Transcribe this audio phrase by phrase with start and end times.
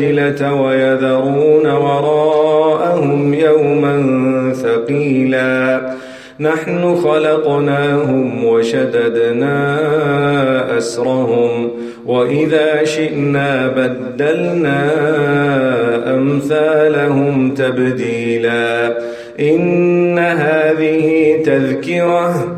[0.00, 3.96] العاجلة ويذرون وراءهم يوما
[4.54, 5.80] ثقيلا.
[6.40, 9.58] نحن خلقناهم وشددنا
[10.78, 11.70] أسرهم
[12.06, 14.90] وإذا شئنا بدلنا
[16.14, 18.98] أمثالهم تبديلا.
[19.40, 22.56] إن هذه تذكرة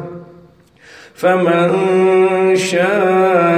[1.15, 1.71] فمن
[2.57, 3.58] شاء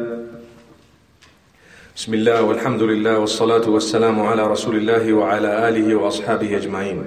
[2.00, 7.04] بسم الله والحمد لله والصلاة والسلام على رسول الله وعلى آله وأصحابه أجمعين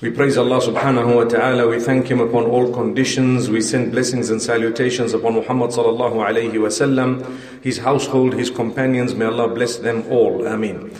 [0.00, 1.66] We praise Allah subhanahu wa ta'ala.
[1.66, 3.48] We thank Him upon all conditions.
[3.48, 7.24] We send blessings and salutations upon Muhammad sallallahu alayhi wa sallam,
[7.62, 9.14] his household, his companions.
[9.14, 10.46] May Allah bless them all.
[10.46, 10.92] Ameen.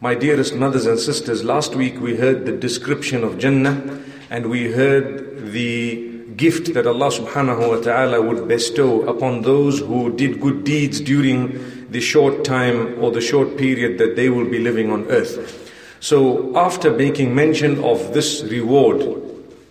[0.00, 4.70] My dearest mothers and sisters, last week we heard the description of Jannah and we
[4.72, 6.05] heard the
[6.37, 11.89] gift that Allah subhanahu wa ta'ala would bestow upon those who did good deeds during
[11.89, 15.65] the short time or the short period that they will be living on earth.
[15.99, 19.01] So, after making mention of this reward,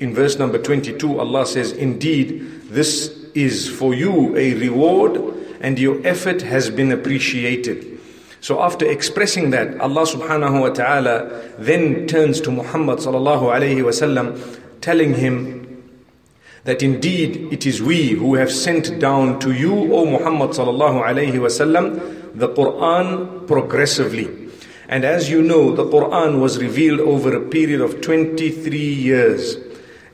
[0.00, 5.22] in verse number 22, Allah says, Indeed, this is for you a reward,
[5.60, 8.00] and your effort has been appreciated.
[8.41, 14.60] So, after expressing that, Allah subhanahu wa ta'ala then turns to Muhammad sallallahu alayhi wasallam,
[14.81, 15.66] telling him
[16.66, 21.34] that indeed it is we who have sent down to you, O Muhammad sallallahu alayhi
[21.34, 24.28] wasallam, the Quran progressively.
[24.88, 29.56] And as you know, the Quran was revealed over a period of 23 years.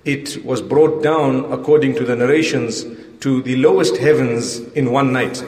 [0.05, 2.85] It was brought down, according to the narrations,
[3.21, 5.39] to the lowest heavens in one night.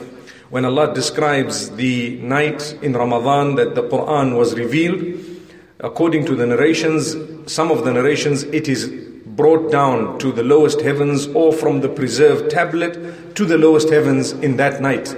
[0.49, 5.19] When Allah describes the night in Ramadan that the Quran was revealed,
[5.81, 7.15] according to the narrations,
[7.45, 9.04] some of the narrations, it is
[9.35, 14.31] brought down to the lowest heavens or from the preserved tablet to the lowest heavens
[14.31, 15.15] in that night.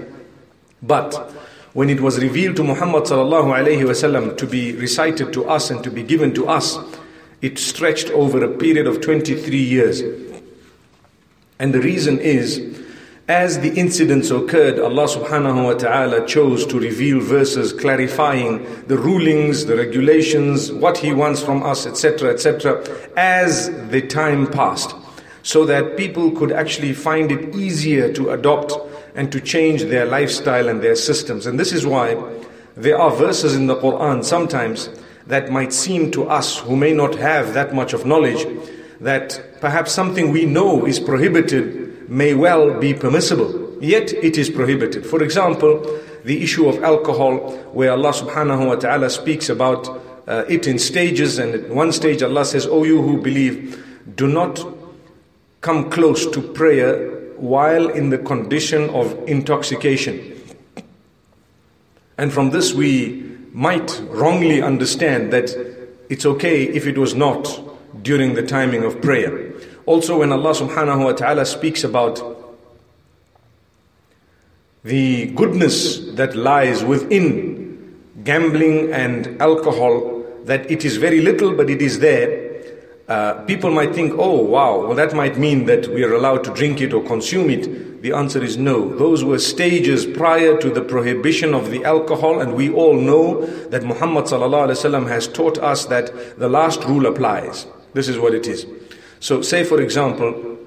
[0.82, 1.32] But
[1.74, 6.04] when it was revealed to Muhammad wasallam to be recited to us and to be
[6.04, 6.78] given to us,
[7.42, 10.02] it stretched over a period of 23 years.
[11.60, 12.77] And the reason is,
[13.28, 19.66] as the incidents occurred, Allah subhanahu wa ta'ala chose to reveal verses clarifying the rulings,
[19.66, 22.86] the regulations, what He wants from us, etc., etc.,
[23.18, 24.96] as the time passed,
[25.44, 28.74] so that people could actually find it easier to adopt
[29.14, 31.46] and to change their lifestyle and their systems.
[31.46, 32.16] And this is why
[32.78, 34.90] there are verses in the Quran sometimes
[35.26, 38.46] that might seem to us who may not have that much of knowledge
[39.02, 45.06] that perhaps something we know is prohibited may well be permissible, yet it is prohibited.
[45.06, 49.88] For example, the issue of alcohol, where Allah subhanahu wa ta'ala speaks about
[50.28, 53.84] uh, it in stages, and at one stage Allah says, O you who believe,
[54.16, 54.66] do not
[55.62, 60.34] come close to prayer while in the condition of intoxication.
[62.18, 65.50] And from this, we might wrongly understand that
[66.10, 67.62] it's okay if it was not
[68.02, 69.54] during the timing of prayer.
[69.88, 72.22] Also, when Allah subhanahu wa ta'ala speaks about
[74.84, 81.82] the goodness that lies within gambling and alcohol, that it is very little but it
[81.82, 82.48] is there,
[83.08, 86.54] Uh, people might think, oh wow, well that might mean that we are allowed to
[86.54, 88.02] drink it or consume it.
[88.02, 88.94] The answer is no.
[88.98, 93.84] Those were stages prior to the prohibition of the alcohol, and we all know that
[93.84, 97.66] Muhammad has taught us that the last rule applies.
[97.94, 98.68] This is what it is.
[99.20, 100.58] So, say for example,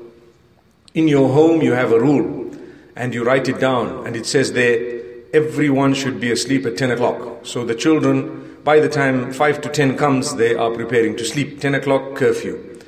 [0.94, 2.50] in your home you have a rule,
[2.96, 5.00] and you write it down, and it says there,
[5.32, 7.46] everyone should be asleep at 10 o'clock.
[7.46, 11.60] So the children by the time 5 to 10 comes, they are preparing to sleep.
[11.60, 12.78] 10 o'clock curfew.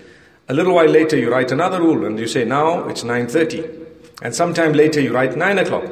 [0.48, 3.86] A little while later, you write another rule and you say, now it's 9.30.
[4.22, 5.84] And sometime later, you write 9 o'clock.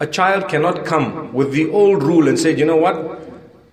[0.00, 3.20] A child cannot come with the old rule and say, you know what?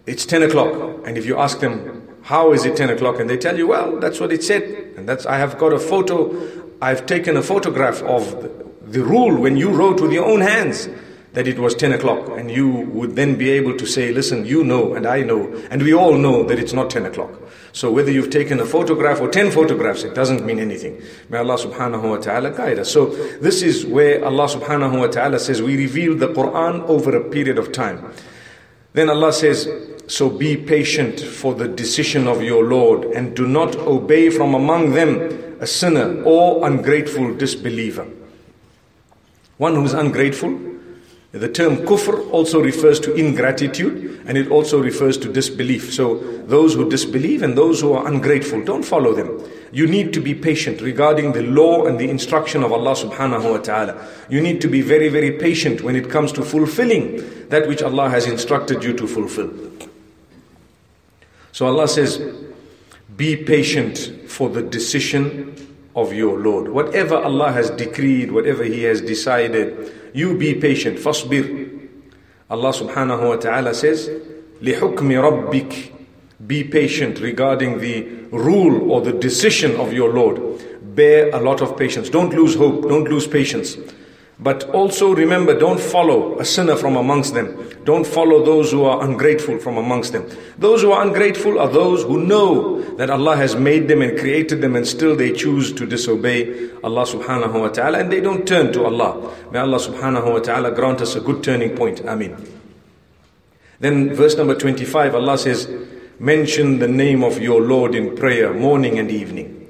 [0.06, 1.06] It's 10 o'clock.
[1.06, 3.20] And if you ask them, how is it 10 o'clock?
[3.20, 4.64] And they tell you, well, that's what it said.
[4.98, 6.34] And that's, I have got a photo,
[6.82, 8.50] I've taken a photograph of
[8.92, 10.88] the, rule when you wrote with your own hands
[11.34, 14.64] that it was 10 o'clock and you would then be able to say, listen, you
[14.64, 17.32] know and I know and we all know that it's not 10 o'clock.
[17.72, 21.02] So whether you've taken a photograph or 10 photographs, it doesn't mean anything.
[21.30, 22.92] May Allah subhanahu wa ta'ala guide us.
[22.92, 27.30] So this is where Allah subhanahu wa ta'ala says, we reveal the Quran over a
[27.30, 28.14] period of time.
[28.94, 29.68] Then Allah says,
[30.08, 34.92] so be patient for the decision of your Lord and do not obey from among
[34.94, 38.08] them a sinner or ungrateful disbeliever.
[39.58, 40.60] One who is ungrateful,
[41.32, 45.94] the term kufr also refers to ingratitude and it also refers to disbelief.
[45.94, 49.42] So those who disbelieve and those who are ungrateful, don't follow them.
[49.72, 53.58] You need to be patient regarding the law and the instruction of Allah subhanahu wa
[53.58, 54.08] ta'ala.
[54.30, 58.10] You need to be very, very patient when it comes to fulfilling that which Allah
[58.10, 59.63] has instructed you to fulfill.
[61.53, 62.23] So Allah says,
[63.17, 63.99] be patient
[64.29, 65.55] for the decision
[65.97, 66.69] of your Lord.
[66.69, 70.99] Whatever Allah has decreed, whatever He has decided, you be patient.
[70.99, 71.89] فَاصْبِرْ
[72.51, 74.09] Allah subhanahu wa ta'ala says,
[74.63, 75.93] لِحُكْمِ رَبِّكِ
[76.47, 80.41] Be patient regarding the rule or the decision of your Lord.
[80.95, 82.09] Bear a lot of patience.
[82.09, 82.89] Don't lose hope.
[82.89, 83.77] Don't lose patience.
[84.40, 87.70] But also remember, don't follow a sinner from amongst them.
[87.84, 90.28] Don't follow those who are ungrateful from amongst them.
[90.58, 94.60] Those who are ungrateful are those who know that Allah has made them and created
[94.60, 98.74] them and still they choose to disobey Allah subhanahu wa ta'ala and they don't turn
[98.74, 99.32] to Allah.
[99.52, 102.02] May Allah subhanahu wa ta'ala grant us a good turning point.
[102.02, 102.36] Ameen.
[103.80, 105.70] Then verse number 25, Allah says,
[106.20, 109.63] Mention the name of your Lord in prayer morning and evening.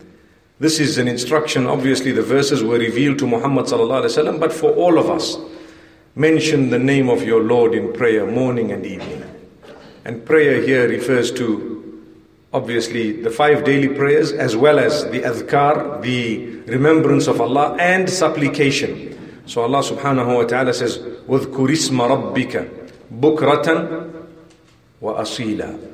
[0.62, 1.67] This is an instruction.
[1.67, 5.37] Obviously, the verses were revealed to Muhammad sallallahu but for all of us,
[6.17, 9.23] mention the name of your Lord in prayer morning and evening.
[10.05, 11.79] And prayer here refers to
[12.53, 18.11] obviously the five daily prayers as well as the adhkar, the remembrance of Allah and
[18.11, 19.15] supplication.
[19.47, 22.69] So Allah subhanahu wa ta'ala says, وَاذْكُرِ اسْمَ رَبِّكَ
[23.20, 24.11] بُكْرَةً
[25.03, 25.92] وَأَصِيلًا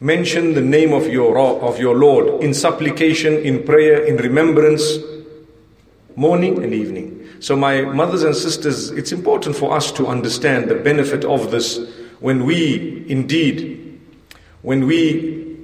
[0.00, 4.96] mention the name of your, of your Lord in supplication, in prayer, in remembrance,
[6.16, 7.28] morning and evening.
[7.40, 11.78] So, my mothers and sisters, it's important for us to understand the benefit of this
[12.20, 13.98] when we indeed,
[14.62, 15.56] when we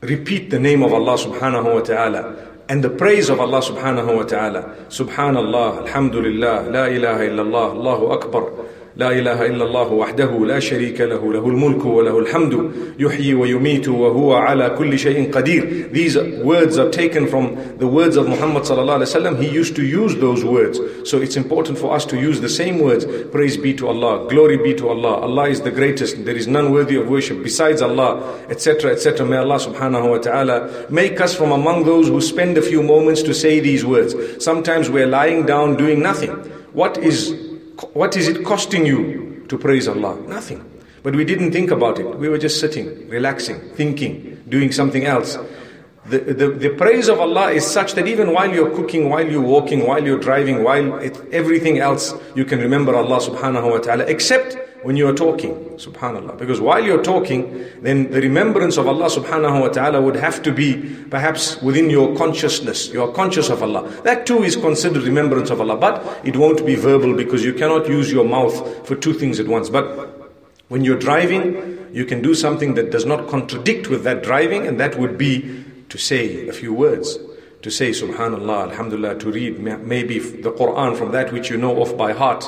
[0.00, 2.36] repeat the name of Allah subhanahu wa ta'ala
[2.68, 4.74] and the praise of Allah subhanahu wa ta'ala.
[4.88, 8.52] Subhanallah, Alhamdulillah, La ilaha illallah, Allahu Akbar.
[8.96, 14.34] لا إله إلا الله وحده لا شريك له له الملك وله الحمد يحيي ويميت وهو
[14.34, 15.90] على كل شيء قدير.
[15.92, 19.74] These words are taken from the words of Muhammad صلى الله عليه وسلم He used
[19.74, 20.78] to use those words.
[21.10, 23.04] So it's important for us to use the same words.
[23.32, 25.16] Praise be to Allah, glory be to Allah.
[25.22, 29.38] Allah is the greatest, there is none worthy of worship besides Allah Etc, etc May
[29.38, 33.34] Allah subhanahu wa ta'ala make us from among those who spend a few moments to
[33.34, 34.14] say these words.
[34.42, 36.30] Sometimes we're lying down doing nothing.
[36.72, 37.43] What is
[37.92, 40.16] what is it costing you to praise Allah?
[40.26, 40.64] Nothing.
[41.02, 42.18] But we didn't think about it.
[42.18, 45.36] We were just sitting, relaxing, thinking, doing something else.
[46.06, 49.40] The, the, the praise of Allah is such that even while you're cooking, while you're
[49.42, 54.04] walking, while you're driving, while it, everything else, you can remember Allah subhanahu wa ta'ala,
[54.04, 56.36] except when you are talking, subhanallah.
[56.36, 60.52] Because while you're talking, then the remembrance of Allah subhanahu wa ta'ala would have to
[60.52, 62.88] be perhaps within your consciousness.
[62.88, 63.88] You are conscious of Allah.
[64.02, 65.76] That too is considered remembrance of Allah.
[65.76, 69.48] But it won't be verbal because you cannot use your mouth for two things at
[69.48, 69.70] once.
[69.70, 69.86] But
[70.68, 74.78] when you're driving, you can do something that does not contradict with that driving, and
[74.80, 77.18] that would be to say a few words.
[77.62, 81.96] To say Subhanallah, Alhamdulillah, to read maybe the Quran from that which you know off
[81.96, 82.44] by heart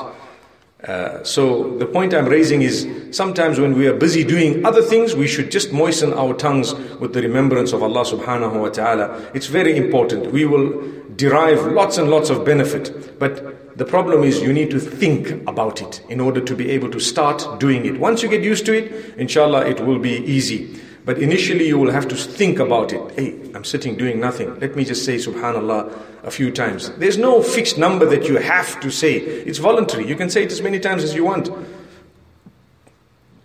[0.83, 5.15] uh, so the point I'm raising is sometimes when we are busy doing other things,
[5.15, 9.31] we should just moisten our tongues with the remembrance of Allah subhanahu wa ta'ala.
[9.33, 10.31] It's very important.
[10.31, 10.83] We will
[11.15, 13.17] derive lots and lots of benefit.
[13.17, 16.91] But the problem is you need to think about it in order to be able
[16.91, 17.99] to start doing it.
[17.99, 20.79] Once you get used to it, inshallah, it will be easy.
[21.07, 22.99] But initially you will have to think about it.
[23.17, 24.59] Hey, I'm sitting doing nothing.
[24.59, 25.89] Let me just say subhanallah
[26.23, 26.89] a few times.
[26.97, 29.15] There's no fixed number that you have to say.
[29.15, 30.05] It's voluntary.
[30.05, 31.49] You can say it as many times as you want.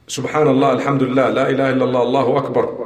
[0.08, 2.81] Subhanallah, alhamdulillah, la ilaha illallah, Allahu Akbar.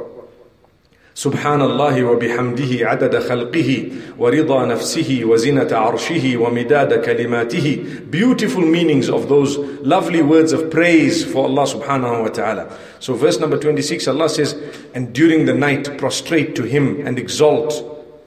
[1.16, 9.58] سبحان الله وبحمده عدد خلقه ورضا نفسه وزنة عرشه ومداد كلماته beautiful meanings of those
[9.82, 14.56] lovely words of praise for Allah subhanahu wa ta'ala so verse number 26 Allah says
[14.94, 17.84] and during the night prostrate to him and exalt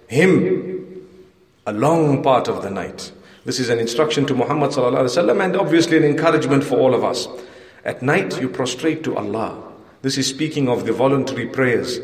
[0.07, 1.01] him
[1.65, 3.11] a long part of the night
[3.45, 6.93] this is an instruction to Muhammad sallallahu alaihi wasallam and obviously an encouragement for all
[6.93, 7.27] of us
[7.83, 9.57] at night you prostrate to Allah
[10.03, 11.99] this is speaking of the voluntary prayers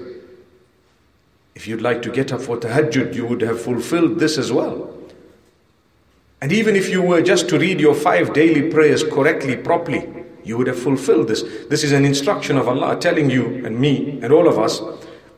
[1.56, 4.94] if you'd like to get up for tahajjud, you would have fulfilled this as well.
[6.42, 10.06] And even if you were just to read your five daily prayers correctly, properly,
[10.44, 11.42] you would have fulfilled this.
[11.70, 14.82] This is an instruction of Allah telling you and me and all of us.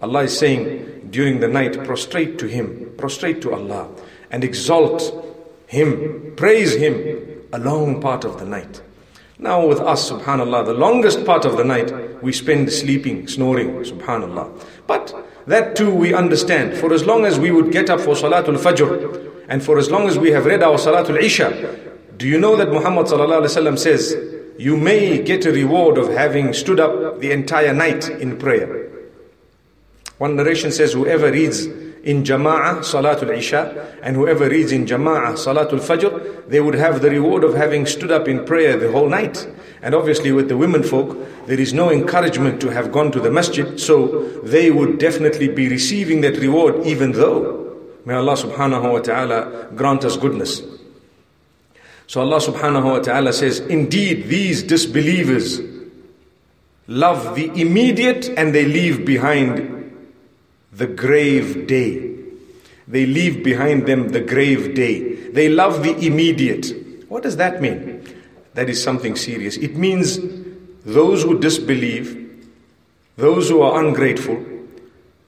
[0.03, 3.89] Allah is saying during the night, prostrate to Him, prostrate to Allah,
[4.33, 5.25] and exalt
[5.69, 8.83] Him, praise Him a long part of the night.
[9.39, 14.65] Now, with us, subhanAllah, the longest part of the night we spend sleeping, snoring, subhanAllah.
[14.89, 15.15] But
[15.49, 16.77] that too we understand.
[16.77, 20.09] For as long as we would get up for Salatul Fajr, and for as long
[20.09, 21.79] as we have read our Salatul Isha,
[22.17, 23.09] do you know that Muhammad
[23.79, 24.15] says,
[24.59, 28.91] you may get a reward of having stood up the entire night in prayer.
[30.19, 31.67] One narration says, whoever reads
[32.05, 37.11] in Jama'ah Salatul Isha and whoever reads in Jama'ah Salatul Fajr, they would have the
[37.11, 39.49] reward of having stood up in prayer the whole night.
[39.83, 43.31] And obviously, with the women folk, there is no encouragement to have gone to the
[43.31, 47.77] masjid, so they would definitely be receiving that reward even though.
[48.05, 50.63] May Allah subhanahu wa ta'ala grant us goodness.
[52.07, 55.61] So Allah subhanahu wa ta'ala says, Indeed, these disbelievers
[56.87, 59.78] love the immediate and they leave behind
[60.79, 62.15] the grave day.
[62.87, 65.29] They leave behind them the grave day.
[65.31, 66.73] They love the immediate.
[67.09, 68.07] What does that mean?
[68.55, 69.57] That is something serious.
[69.57, 70.19] It means
[70.85, 72.49] those who disbelieve,
[73.17, 74.43] those who are ungrateful,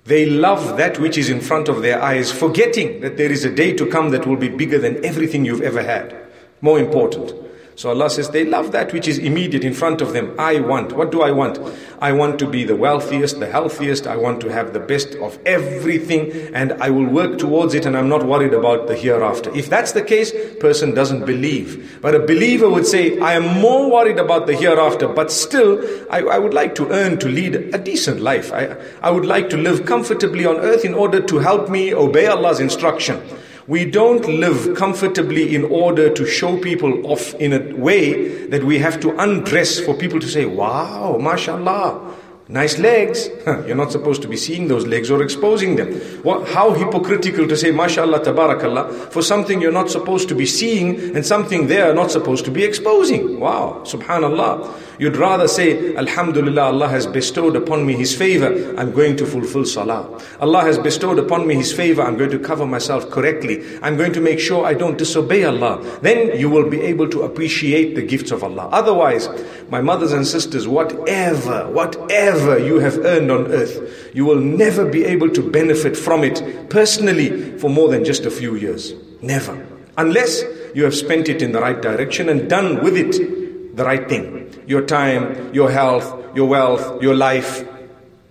[0.04, 3.54] they love that which is in front of their eyes, forgetting that there is a
[3.54, 6.16] day to come that will be bigger than everything you've ever had.
[6.61, 7.35] More important.
[7.81, 10.35] So Allah says they love that which is immediate in front of them.
[10.39, 10.93] I want.
[10.93, 11.59] What do I want?
[11.99, 14.07] I want to be the wealthiest, the healthiest.
[14.07, 17.97] I want to have the best of everything and I will work towards it and
[17.97, 19.51] I'm not worried about the hereafter.
[19.57, 21.99] If that's the case, person doesn't believe.
[22.03, 26.19] But a believer would say, I am more worried about the hereafter, but still I,
[26.19, 28.53] I would like to earn to lead a decent life.
[28.53, 32.27] I, I would like to live comfortably on earth in order to help me obey
[32.27, 33.23] Allah's instruction.
[33.67, 38.79] We don't live comfortably in order to show people off in a way that we
[38.79, 42.10] have to undress for people to say, wow, mashallah.
[42.50, 43.28] Nice legs.
[43.47, 45.95] You're not supposed to be seeing those legs or exposing them.
[46.25, 51.14] What, how hypocritical to say, mashallah, tabarakallah, for something you're not supposed to be seeing
[51.16, 53.38] and something they are not supposed to be exposing.
[53.38, 54.99] Wow, subhanallah.
[54.99, 59.64] You'd rather say, Alhamdulillah, Allah has bestowed upon me His favor, I'm going to fulfill
[59.64, 60.21] salah.
[60.40, 63.64] Allah has bestowed upon me His favor, I'm going to cover myself correctly.
[63.80, 65.80] I'm going to make sure I don't disobey Allah.
[66.02, 68.69] Then you will be able to appreciate the gifts of Allah.
[68.73, 69.28] Otherwise,
[69.71, 75.05] my mothers and sisters, whatever, whatever you have earned on earth, you will never be
[75.05, 78.95] able to benefit from it personally for more than just a few years.
[79.23, 79.65] Never.
[79.97, 80.43] Unless
[80.75, 84.39] you have spent it in the right direction and done with it the right thing
[84.67, 87.67] your time, your health, your wealth, your life,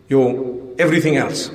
[0.07, 1.51] your everything else.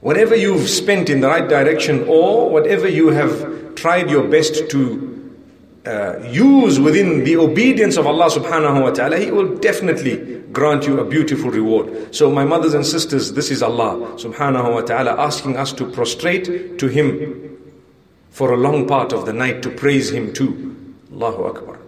[0.00, 5.15] Whatever you've spent in the right direction or whatever you have tried your best to
[5.86, 11.00] uh, use within the obedience of Allah subhanahu wa ta'ala, He will definitely grant you
[11.00, 12.14] a beautiful reward.
[12.14, 16.78] So, my mothers and sisters, this is Allah subhanahu wa ta'ala asking us to prostrate
[16.78, 17.56] to Him
[18.30, 20.76] for a long part of the night to praise Him too.
[21.12, 21.78] Allahu Akbar.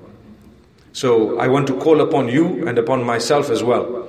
[0.92, 4.08] So I want to call upon you and upon myself as well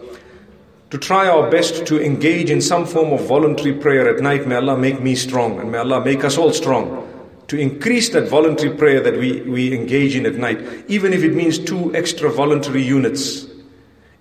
[0.90, 4.48] to try our best to engage in some form of voluntary prayer at night.
[4.48, 7.09] May Allah make me strong and may Allah make us all strong
[7.50, 11.34] to increase that voluntary prayer that we, we engage in at night, even if it
[11.34, 13.48] means two extra voluntary units.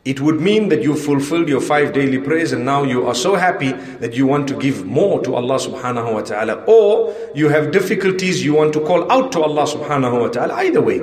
[0.06, 3.34] It would mean that you fulfilled your five daily prayers and now you are so
[3.34, 6.64] happy that you want to give more to Allah subhanahu wa ta'ala.
[6.66, 10.54] Or you have difficulties, you want to call out to Allah subhanahu wa ta'ala.
[10.54, 11.02] Either way.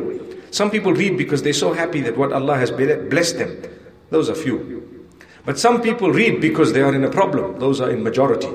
[0.49, 3.61] Some people read because they're so happy that what Allah has blessed them.
[4.09, 5.07] Those are few.
[5.45, 7.59] But some people read because they are in a problem.
[7.59, 8.49] Those are in majority.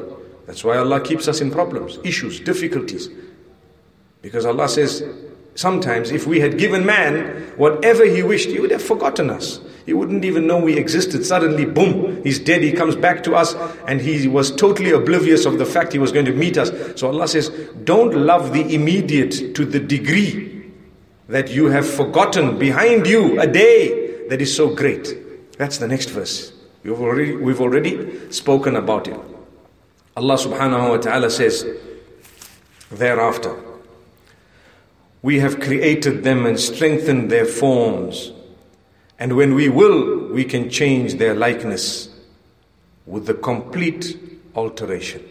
[0.46, 3.08] That's why Allah keeps us in problems, issues, difficulties.
[4.22, 5.02] Because Allah says,
[5.54, 9.60] sometimes if we had given man whatever he wished, he would have forgotten us.
[9.86, 11.24] He wouldn't even know we existed.
[11.24, 12.62] Suddenly, boom, he's dead.
[12.62, 13.54] He comes back to us
[13.86, 16.70] and he was totally oblivious of the fact he was going to meet us.
[17.00, 17.50] So Allah says,
[17.84, 20.70] don't love the immediate to the degree
[21.28, 25.16] that you have forgotten behind you a day that is so great.
[25.58, 26.52] That's the next verse.
[26.82, 29.18] We've already, we've already spoken about it.
[30.16, 31.66] Allah subhanahu wa ta'ala says,
[32.90, 33.56] thereafter,
[35.22, 38.32] we have created them and strengthened their forms
[39.20, 42.08] and when we will, we can change their likeness
[43.04, 44.18] with the complete
[44.56, 45.22] alteration.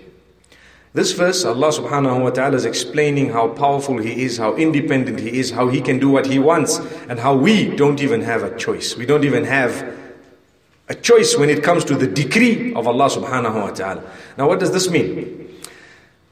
[0.93, 5.39] This verse, Allah subhanahu wa ta'ala is explaining how powerful He is, how independent He
[5.39, 6.77] is, how He can do what He wants,
[7.09, 8.95] and how we don't even have a choice.
[8.95, 9.97] We don't even have
[10.87, 14.03] a choice when it comes to the decree of Allah subhanahu wa ta'ala.
[14.37, 15.48] Now, what does this mean?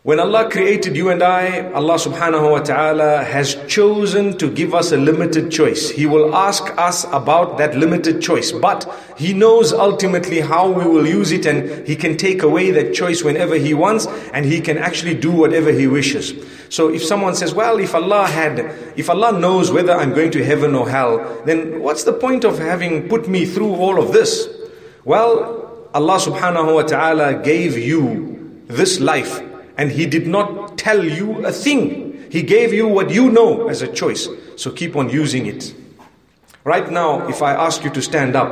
[0.07, 4.93] When Allah created you and I, Allah subhanahu wa ta'ala has chosen to give us
[4.93, 5.89] a limited choice.
[5.89, 8.87] He will ask us about that limited choice, but
[9.17, 13.21] He knows ultimately how we will use it and He can take away that choice
[13.21, 16.31] whenever He wants and He can actually do whatever He wishes.
[16.69, 18.59] So if someone says, well, if Allah had,
[18.95, 22.59] if Allah knows whether I'm going to heaven or hell, then what's the point of
[22.59, 24.47] having put me through all of this?
[25.03, 29.43] Well, Allah subhanahu wa ta'ala gave you this life
[29.77, 32.27] and He did not tell you a thing.
[32.29, 34.27] He gave you what you know as a choice.
[34.55, 35.73] So keep on using it.
[36.63, 38.51] Right now, if I ask you to stand up,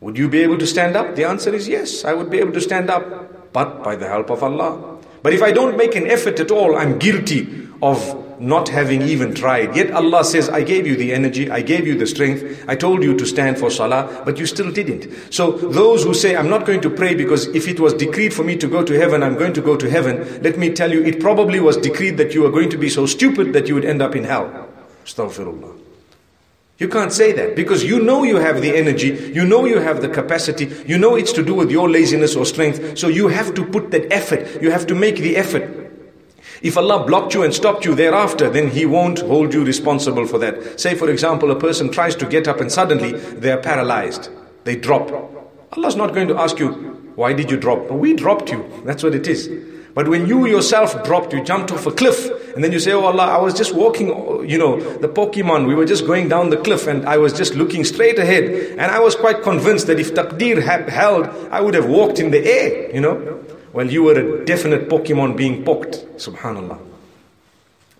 [0.00, 1.16] would you be able to stand up?
[1.16, 4.30] The answer is yes, I would be able to stand up, but by the help
[4.30, 4.98] of Allah.
[5.22, 7.98] But if I don't make an effort at all, I'm guilty of
[8.42, 9.76] not having even tried.
[9.76, 13.02] Yet Allah says, I gave you the energy, I gave you the strength, I told
[13.02, 15.32] you to stand for salah, but you still didn't.
[15.32, 18.42] So those who say, I'm not going to pray because if it was decreed for
[18.42, 21.02] me to go to heaven, I'm going to go to heaven, let me tell you,
[21.04, 23.84] it probably was decreed that you are going to be so stupid that you would
[23.84, 24.68] end up in hell.
[25.04, 25.78] Astaghfirullah.
[26.78, 30.02] You can't say that because you know you have the energy, you know you have
[30.02, 33.54] the capacity, you know it's to do with your laziness or strength, so you have
[33.54, 35.81] to put that effort, you have to make the effort.
[36.62, 40.38] If Allah blocked you and stopped you thereafter, then He won't hold you responsible for
[40.38, 40.80] that.
[40.80, 44.30] Say, for example, a person tries to get up and suddenly they are paralyzed.
[44.64, 45.10] They drop.
[45.72, 46.68] Allah's not going to ask you,
[47.16, 47.90] why did you drop?
[47.90, 48.64] We dropped you.
[48.84, 49.50] That's what it is.
[49.94, 53.04] But when you yourself dropped, you jumped off a cliff, and then you say, Oh
[53.04, 54.08] Allah, I was just walking,
[54.48, 57.54] you know, the Pokemon, we were just going down the cliff, and I was just
[57.54, 58.44] looking straight ahead,
[58.78, 62.30] and I was quite convinced that if taqdeer had held, I would have walked in
[62.30, 63.44] the air, you know.
[63.72, 66.04] Well, you were a definite Pokemon being poked.
[66.16, 66.78] Subhanallah.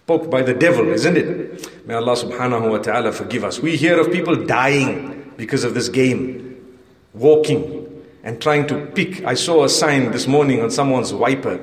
[0.06, 1.86] Poked by the devil, isn't it?
[1.86, 3.60] May Allah subhanahu wa ta'ala forgive us.
[3.60, 6.78] We hear of people dying because of this game,
[7.14, 9.24] walking and trying to pick.
[9.24, 11.58] I saw a sign this morning on someone's wiper.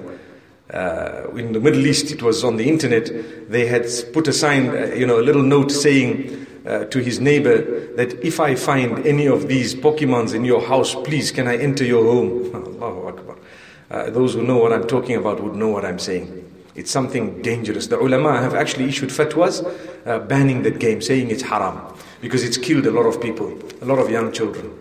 [0.73, 3.09] Uh, in the Middle East, it was on the internet.
[3.49, 7.19] They had put a sign, uh, you know, a little note saying uh, to his
[7.19, 11.57] neighbor that if I find any of these Pokemons in your house, please can I
[11.57, 12.51] enter your home?
[12.81, 13.08] Allahu.
[13.89, 16.45] Uh, those who know what I'm talking about would know what I'm saying.
[16.75, 17.87] It's something dangerous.
[17.87, 19.65] The ulama have actually issued fatwas
[20.05, 21.81] uh, banning that game, saying it's haram
[22.21, 24.71] because it's killed a lot of people, a lot of young children.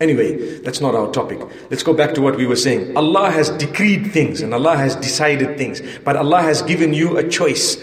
[0.00, 1.38] Anyway, that's not our topic.
[1.70, 2.96] Let's go back to what we were saying.
[2.96, 7.28] Allah has decreed things and Allah has decided things, but Allah has given you a
[7.28, 7.76] choice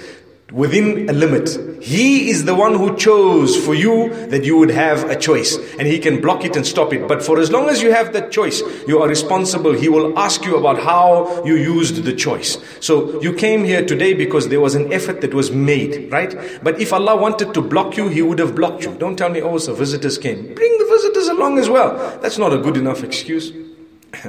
[0.51, 1.83] within a limit.
[1.83, 5.87] He is the one who chose for you that you would have a choice and
[5.87, 7.07] He can block it and stop it.
[7.07, 9.73] But for as long as you have that choice, you are responsible.
[9.73, 12.57] He will ask you about how you used the choice.
[12.79, 16.35] So you came here today because there was an effort that was made, right?
[16.63, 18.95] But if Allah wanted to block you, He would have blocked you.
[18.95, 20.53] Don't tell me, oh, so visitors came.
[20.53, 22.19] Bring the visitors along as well.
[22.21, 23.51] That's not a good enough excuse.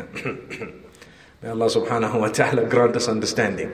[1.43, 3.73] May Allah subhanahu wa ta'ala grant us understanding.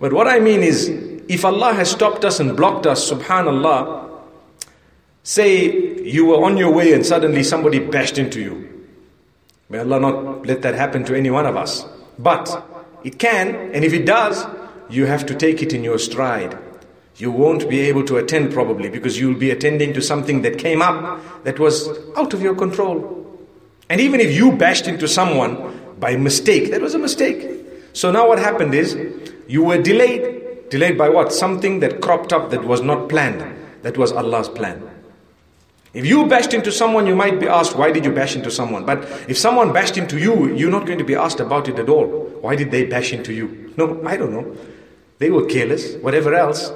[0.00, 4.10] But what I mean is, if Allah has stopped us and blocked us, subhanallah,
[5.22, 8.86] say you were on your way and suddenly somebody bashed into you.
[9.68, 11.84] May Allah not let that happen to any one of us.
[12.18, 12.64] But
[13.02, 14.44] it can, and if it does,
[14.88, 16.58] you have to take it in your stride.
[17.16, 20.82] You won't be able to attend probably because you'll be attending to something that came
[20.82, 23.20] up that was out of your control.
[23.88, 27.48] And even if you bashed into someone by mistake, that was a mistake.
[27.92, 28.98] So now what happened is,
[29.46, 31.32] you were delayed Delayed by what?
[31.32, 33.44] Something that cropped up that was not planned.
[33.82, 34.90] That was Allah's plan.
[35.94, 38.84] If you bashed into someone, you might be asked, why did you bash into someone?
[38.84, 41.88] But if someone bashed into you, you're not going to be asked about it at
[41.88, 42.06] all.
[42.40, 43.72] Why did they bash into you?
[43.76, 44.56] No, I don't know.
[45.18, 46.72] They were careless, whatever else.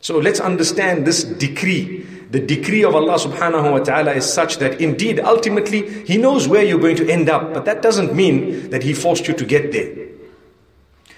[0.00, 2.06] So let's understand this decree.
[2.30, 6.64] The decree of Allah subhanahu wa ta'ala is such that indeed, ultimately, He knows where
[6.64, 7.52] you're going to end up.
[7.52, 10.08] But that doesn't mean that He forced you to get there.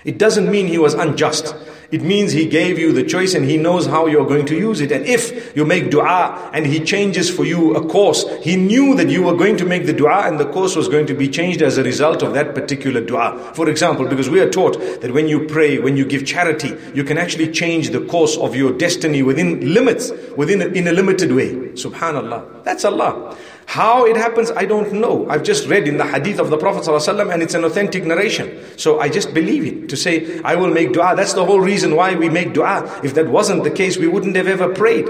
[0.04, 1.54] It doesn't mean He was unjust.
[1.92, 4.80] It means He gave you the choice and He knows how you're going to use
[4.80, 4.90] it.
[4.90, 9.10] And if you make dua and He changes for you a course, He knew that
[9.10, 11.60] you were going to make the dua and the course was going to be changed
[11.60, 13.52] as a result of that particular dua.
[13.54, 17.04] For example, because we are taught that when you pray, when you give charity, you
[17.04, 21.30] can actually change the course of your destiny within limits, within a, in a limited
[21.32, 21.52] way.
[21.74, 22.64] Subhanallah.
[22.64, 23.36] That's Allah.
[23.72, 25.26] How it happens, I don't know.
[25.30, 28.62] I've just read in the hadith of the Prophet ﷺ and it's an authentic narration.
[28.76, 29.88] So I just believe it.
[29.88, 31.16] To say, I will make dua.
[31.16, 33.00] That's the whole reason why we make dua.
[33.02, 35.06] If that wasn't the case, we wouldn't have ever prayed.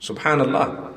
[0.00, 0.94] Subhanallah.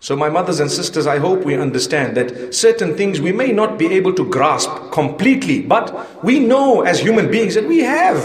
[0.00, 3.78] So, my mothers and sisters, I hope we understand that certain things we may not
[3.78, 8.18] be able to grasp completely, but we know as human beings that we have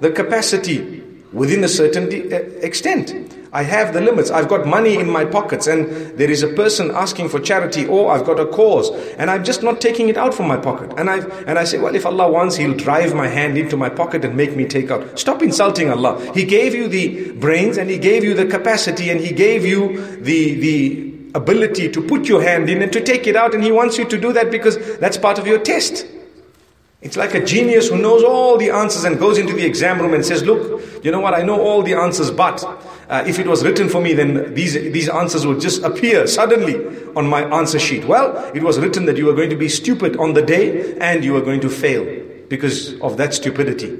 [0.00, 1.01] the capacity
[1.32, 2.08] within a certain
[2.62, 3.38] extent.
[3.54, 4.30] I have the limits.
[4.30, 5.86] I've got money in my pockets and
[6.18, 9.62] there is a person asking for charity or I've got a cause and I'm just
[9.62, 10.94] not taking it out from my pocket.
[10.96, 13.90] And I and I say, well, if Allah wants, He'll drive my hand into my
[13.90, 15.18] pocket and make me take out.
[15.18, 16.32] Stop insulting Allah.
[16.32, 20.00] He gave you the brains and He gave you the capacity and He gave you
[20.16, 23.72] the the ability to put your hand in and to take it out and He
[23.72, 26.06] wants you to do that because that's part of your test.
[27.02, 30.14] It's like a genius who knows all the answers and goes into the exam room
[30.14, 32.62] and says, Look, you know what, I know all the answers, but
[33.08, 36.76] uh, if it was written for me, then these, these answers would just appear suddenly
[37.16, 38.04] on my answer sheet.
[38.04, 41.24] Well, it was written that you were going to be stupid on the day and
[41.24, 42.04] you were going to fail
[42.48, 43.98] because of that stupidity.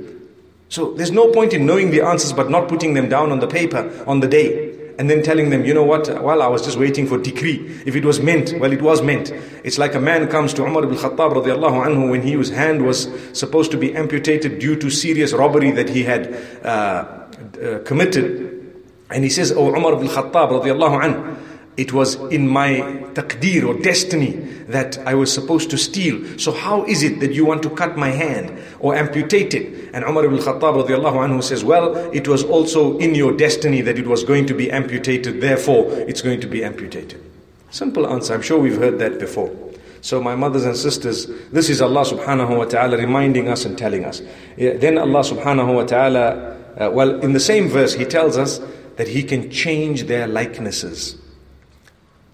[0.68, 3.48] So there's no point in knowing the answers but not putting them down on the
[3.48, 6.78] paper on the day and then telling them, you know what, well, I was just
[6.78, 7.56] waiting for decree.
[7.86, 9.30] If it was meant, well, it was meant.
[9.64, 13.08] It's like a man comes to Umar ibn Khattab radiallahu anhu when his hand was
[13.32, 18.50] supposed to be amputated due to serious robbery that he had uh, uh, committed.
[19.10, 21.41] And he says, Oh Umar ibn Khattab radiallahu anhu,
[21.76, 22.76] it was in my
[23.14, 24.32] taqdeer or destiny
[24.68, 26.38] that I was supposed to steal.
[26.38, 29.90] So how is it that you want to cut my hand or amputate it?
[29.94, 33.98] And Umar ibn Khattab radiallahu anhu says, well, it was also in your destiny that
[33.98, 35.40] it was going to be amputated.
[35.40, 37.22] Therefore, it's going to be amputated.
[37.70, 38.34] Simple answer.
[38.34, 39.50] I'm sure we've heard that before.
[40.02, 44.04] So my mothers and sisters, this is Allah subhanahu wa ta'ala reminding us and telling
[44.04, 44.20] us.
[44.56, 48.60] Then Allah subhanahu wa ta'ala, uh, well, in the same verse, He tells us
[48.96, 51.16] that He can change their likenesses.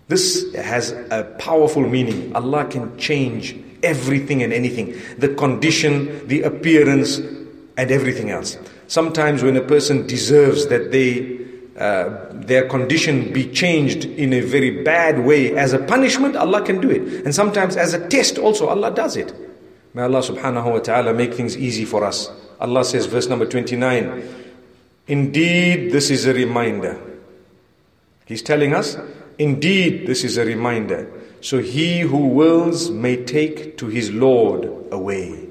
[0.08, 2.34] This has a powerful meaning.
[2.34, 8.56] Allah can change everything and anything the condition, the appearance, and everything else.
[8.88, 11.38] Sometimes, when a person deserves that they
[11.78, 16.80] uh, their condition be changed in a very bad way as a punishment, Allah can
[16.80, 17.24] do it.
[17.24, 19.32] And sometimes, as a test, also, Allah does it.
[19.94, 22.30] May Allah subhanahu wa ta'ala make things easy for us.
[22.60, 24.26] Allah says, verse number 29,
[25.06, 26.98] Indeed, this is a reminder.
[28.26, 28.96] He's telling us
[29.38, 31.10] Indeed, this is a reminder.
[31.40, 35.48] So he who wills may take to his Lord a way.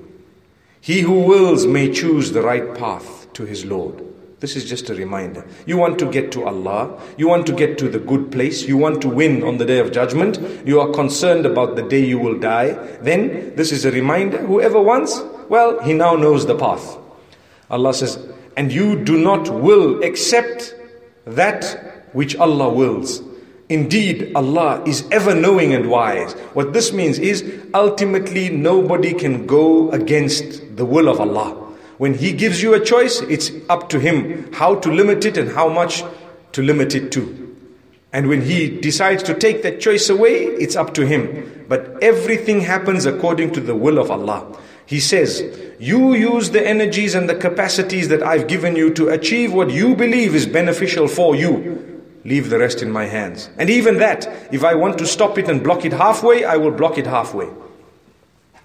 [0.81, 4.03] He who wills may choose the right path to his Lord.
[4.39, 5.47] This is just a reminder.
[5.65, 8.77] You want to get to Allah, you want to get to the good place, you
[8.77, 12.19] want to win on the day of judgment, you are concerned about the day you
[12.19, 14.37] will die, then this is a reminder.
[14.45, 15.19] Whoever wants,
[15.49, 16.97] well, he now knows the path.
[17.71, 18.19] Allah says,
[18.55, 20.75] and you do not will except
[21.25, 23.21] that which Allah wills.
[23.69, 26.33] Indeed, Allah is ever knowing and wise.
[26.53, 31.51] What this means is ultimately nobody can go against the will of Allah.
[31.97, 35.51] When He gives you a choice, it's up to Him how to limit it and
[35.51, 36.03] how much
[36.53, 37.43] to limit it to.
[38.13, 41.65] And when He decides to take that choice away, it's up to Him.
[41.67, 44.57] But everything happens according to the will of Allah.
[44.85, 45.43] He says,
[45.77, 49.93] You use the energies and the capacities that I've given you to achieve what you
[49.93, 53.49] believe is beneficial for you leave the rest in my hands.
[53.57, 56.71] And even that, if I want to stop it and block it halfway, I will
[56.71, 57.49] block it halfway.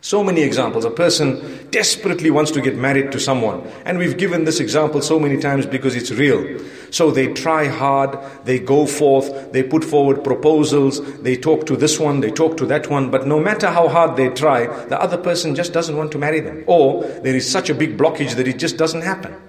[0.04, 0.84] So many examples.
[0.84, 3.62] A person desperately wants to get married to someone.
[3.84, 6.58] And we've given this example so many times because it's real.
[6.90, 12.00] So they try hard, they go forth, they put forward proposals, they talk to this
[12.00, 15.16] one, they talk to that one, but no matter how hard they try, the other
[15.16, 16.64] person just doesn't want to marry them.
[16.66, 19.40] Or there is such a big blockage that it just doesn't happen.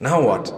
[0.00, 0.52] Now what?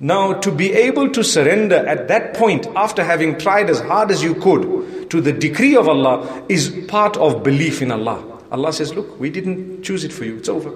[0.00, 4.22] Now, to be able to surrender at that point, after having tried as hard as
[4.22, 8.22] you could, to the decree of Allah is part of belief in Allah.
[8.52, 10.72] Allah says, Look, we didn't choose it for you, it's over.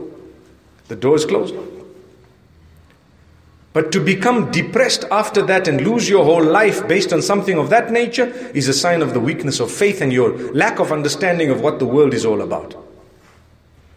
[0.88, 1.54] The door is closed.
[3.72, 7.70] But to become depressed after that and lose your whole life based on something of
[7.70, 11.48] that nature is a sign of the weakness of faith and your lack of understanding
[11.48, 12.74] of what the world is all about.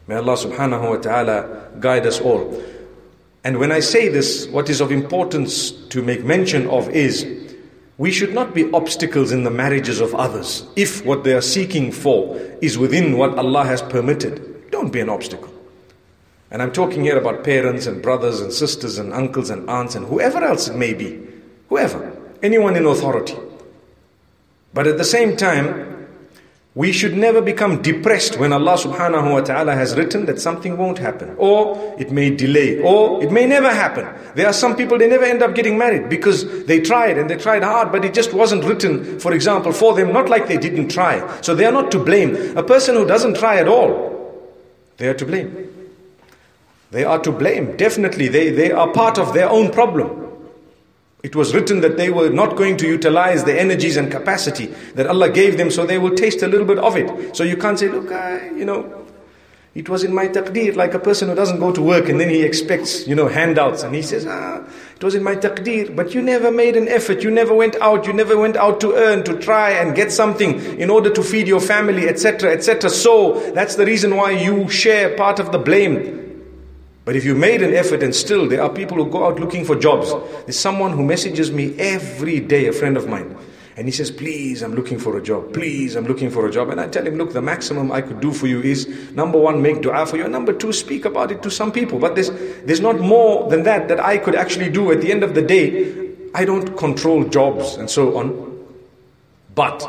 [0.08, 2.64] May Allah subhanahu wa ta'ala guide us all.
[3.46, 7.28] And when I say this, what is of importance to make mention of is
[8.00, 11.92] we should not be obstacles in the marriages of others if what they are seeking
[11.92, 14.72] for is within what Allah has permitted.
[14.72, 15.54] Don't be an obstacle.
[16.50, 20.08] And I'm talking here about parents and brothers and sisters and uncles and aunts and
[20.08, 21.22] whoever else it may be.
[21.70, 22.20] Whoever.
[22.42, 23.36] Anyone in authority.
[24.74, 25.95] But at the same time,
[26.76, 30.98] we should never become depressed when Allah subhanahu wa ta'ala has written that something won't
[30.98, 34.06] happen, or it may delay, or it may never happen.
[34.36, 37.38] There are some people, they never end up getting married because they tried and they
[37.38, 40.90] tried hard, but it just wasn't written, for example, for them, not like they didn't
[40.90, 41.40] try.
[41.40, 42.36] So they are not to blame.
[42.58, 44.44] A person who doesn't try at all,
[44.98, 45.72] they are to blame.
[46.92, 48.28] They are to blame, definitely.
[48.28, 50.25] They, they are part of their own problem.
[51.26, 55.08] It was written that they were not going to utilize the energies and capacity that
[55.08, 57.36] Allah gave them, so they will taste a little bit of it.
[57.36, 59.08] So you can't say, look, I, you know,
[59.74, 62.30] it was in my taqdeer, like a person who doesn't go to work and then
[62.30, 63.82] he expects, you know, handouts.
[63.82, 64.64] And he says, ah,
[64.96, 67.24] it was in my taqdeer, but you never made an effort.
[67.24, 68.06] You never went out.
[68.06, 71.48] You never went out to earn, to try and get something in order to feed
[71.48, 72.92] your family, etc., etc.
[72.92, 76.25] So that's the reason why you share part of the blame.
[77.06, 79.64] But if you made an effort and still there are people who go out looking
[79.64, 80.12] for jobs.
[80.46, 83.38] There's someone who messages me every day, a friend of mine.
[83.78, 85.54] And he says, please, I'm looking for a job.
[85.54, 86.70] Please, I'm looking for a job.
[86.70, 89.62] And I tell him, look, the maximum I could do for you is number one,
[89.62, 90.24] make dua for you.
[90.24, 92.00] And number two, speak about it to some people.
[92.00, 92.32] But there's,
[92.64, 94.92] there's not more than that that I could actually do.
[94.92, 98.66] At the end of the day, I don't control jobs and so on.
[99.54, 99.86] But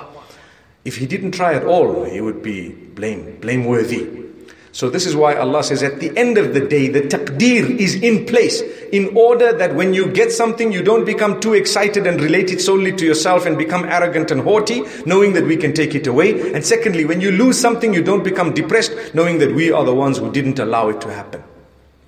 [0.84, 4.25] if he didn't try at all, he would be blame, blameworthy.
[4.75, 7.95] So this is why Allah says at the end of the day, the taqdeer is
[7.95, 8.61] in place
[8.91, 12.61] in order that when you get something, you don't become too excited and relate it
[12.61, 16.53] solely to yourself and become arrogant and haughty, knowing that we can take it away.
[16.53, 19.93] And secondly, when you lose something, you don't become depressed, knowing that we are the
[19.93, 21.43] ones who didn't allow it to happen.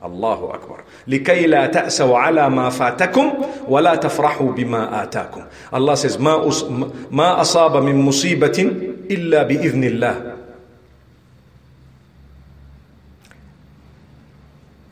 [0.02, 0.84] Allahu Akbar.
[1.08, 3.34] لكي لا تأسوا على ما فاتكم
[3.68, 5.44] ولا تفرحوا بما آتاكم.
[5.74, 6.44] Allah says ما,
[7.12, 8.72] ما أصاب من مصيبة
[9.12, 10.37] إلا بإذن الله.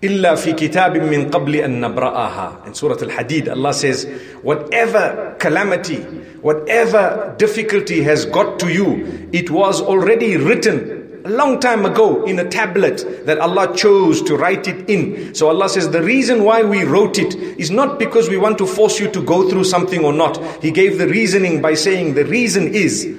[0.05, 4.07] إلا في كتاب من قبل أن نبرأها in Surah Al-Hadid Allah says
[4.41, 5.97] whatever calamity
[6.41, 12.39] whatever difficulty has got to you it was already written a long time ago in
[12.39, 15.35] a tablet that Allah chose to write it in.
[15.35, 18.65] So Allah says the reason why we wrote it is not because we want to
[18.65, 20.37] force you to go through something or not.
[20.63, 23.17] He gave the reasoning by saying the reason is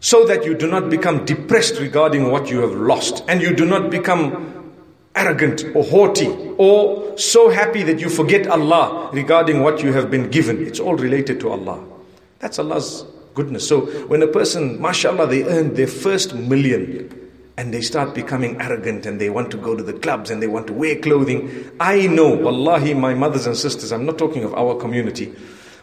[0.00, 3.64] so that you do not become depressed regarding what you have lost and you do
[3.64, 4.61] not become
[5.15, 10.29] arrogant or haughty or so happy that you forget Allah regarding what you have been
[10.29, 10.65] given.
[10.65, 11.83] It's all related to Allah.
[12.39, 13.67] That's Allah's goodness.
[13.67, 17.19] So when a person, mashallah, they earn their first million
[17.57, 20.47] and they start becoming arrogant and they want to go to the clubs and they
[20.47, 21.69] want to wear clothing.
[21.79, 25.33] I know, wallahi, my mothers and sisters, I'm not talking of our community,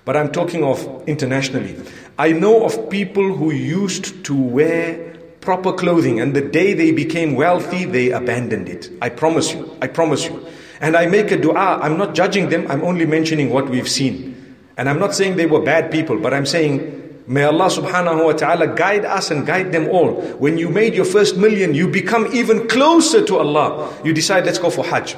[0.04, 1.80] but I'm talking of internationally.
[2.18, 5.09] I know of people who used to wear
[5.40, 8.90] proper clothing, and the day they became wealthy, they abandoned it.
[9.00, 9.76] I promise you.
[9.80, 10.46] I promise you.
[10.80, 11.78] And I make a dua.
[11.82, 14.56] I'm not judging them, I'm only mentioning what we've seen.
[14.76, 18.32] And I'm not saying they were bad people, but I'm saying, may Allah subhanahu wa
[18.32, 20.20] ta'ala guide us and guide them all.
[20.38, 23.94] When you made your first million, you become even closer to Allah.
[24.04, 25.16] You decide, let's go for Hajj.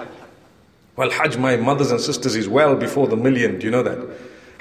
[0.96, 3.58] Well, Hajj, my mothers and sisters, is well before the million.
[3.58, 3.98] Do you know that?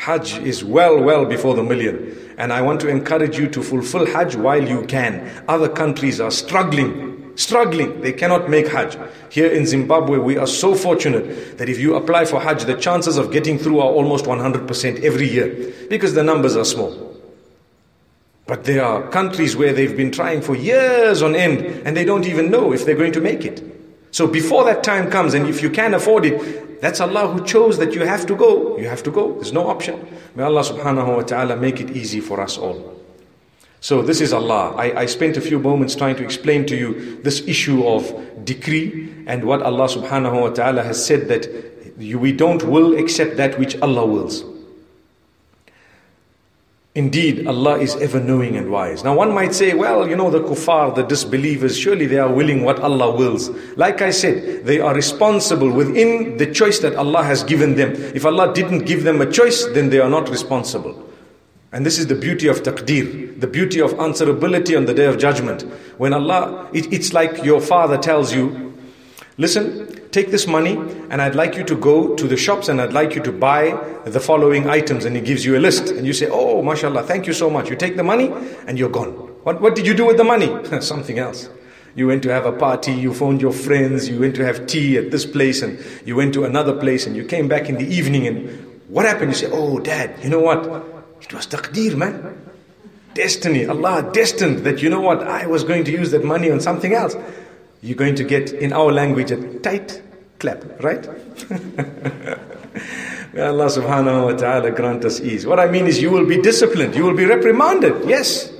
[0.02, 2.18] Hajj is well, well before the million.
[2.40, 5.30] And I want to encourage you to fulfill Hajj while you can.
[5.48, 8.02] Other countries are struggling, struggling.
[8.02, 8.98] They cannot make Hajj.
[9.30, 13.18] Here in Zimbabwe, we are so fortunate that if you apply for Hajj, the chances
[13.18, 17.16] of getting through are almost 100% every year because the numbers are small.
[18.48, 22.26] But there are countries where they've been trying for years on end and they don't
[22.26, 23.81] even know if they're going to make it.
[24.12, 27.78] So before that time comes, and if you can afford it, that's Allah who chose
[27.78, 28.78] that you have to go.
[28.78, 29.34] You have to go.
[29.34, 30.06] There's no option.
[30.36, 32.98] May Allah subhanahu wa ta'ala make it easy for us all.
[33.80, 34.76] So this is Allah.
[34.76, 38.14] I, I spent a few moments trying to explain to you this issue of
[38.46, 41.48] decree and what Allah subhanahu wa ta'ala has said that
[41.98, 44.44] we don't will except that which Allah wills.
[46.94, 49.02] Indeed, Allah is ever knowing and wise.
[49.02, 52.64] Now, one might say, well, you know, the kuffar, the disbelievers, surely they are willing
[52.64, 53.48] what Allah wills.
[53.78, 57.94] Like I said, they are responsible within the choice that Allah has given them.
[57.94, 61.08] If Allah didn't give them a choice, then they are not responsible.
[61.72, 65.18] And this is the beauty of taqdeer, the beauty of answerability on the day of
[65.18, 65.62] judgment.
[65.98, 68.78] When Allah, it, it's like your father tells you,
[69.38, 70.74] listen, take this money
[71.10, 73.72] and I'd like you to go to the shops and I'd like you to buy
[74.06, 75.06] the following items.
[75.06, 75.90] And he gives you a list.
[75.90, 77.70] And you say, Oh, mashallah, thank you so much.
[77.70, 78.32] You take the money
[78.68, 79.12] and you're gone.
[79.44, 80.50] What, what did you do with the money?
[80.82, 81.50] Something else.
[81.96, 84.98] You went to have a party, you phoned your friends, you went to have tea
[84.98, 87.86] at this place, and you went to another place, and you came back in the
[87.86, 88.28] evening.
[88.28, 89.32] And what happened?
[89.32, 90.66] You say, Oh, dad, you know what?
[91.22, 92.38] It was taqdeer, man.
[93.14, 93.66] Destiny.
[93.66, 95.22] Allah destined that, you know what?
[95.24, 97.16] I was going to use that money on something else.
[97.82, 100.02] You're going to get, in our language, a tight
[100.40, 101.08] clap, right?
[103.34, 105.46] May Allah subhanahu wa ta'ala grant us ease.
[105.46, 108.52] What I mean is, you will be disciplined, you will be reprimanded, yes.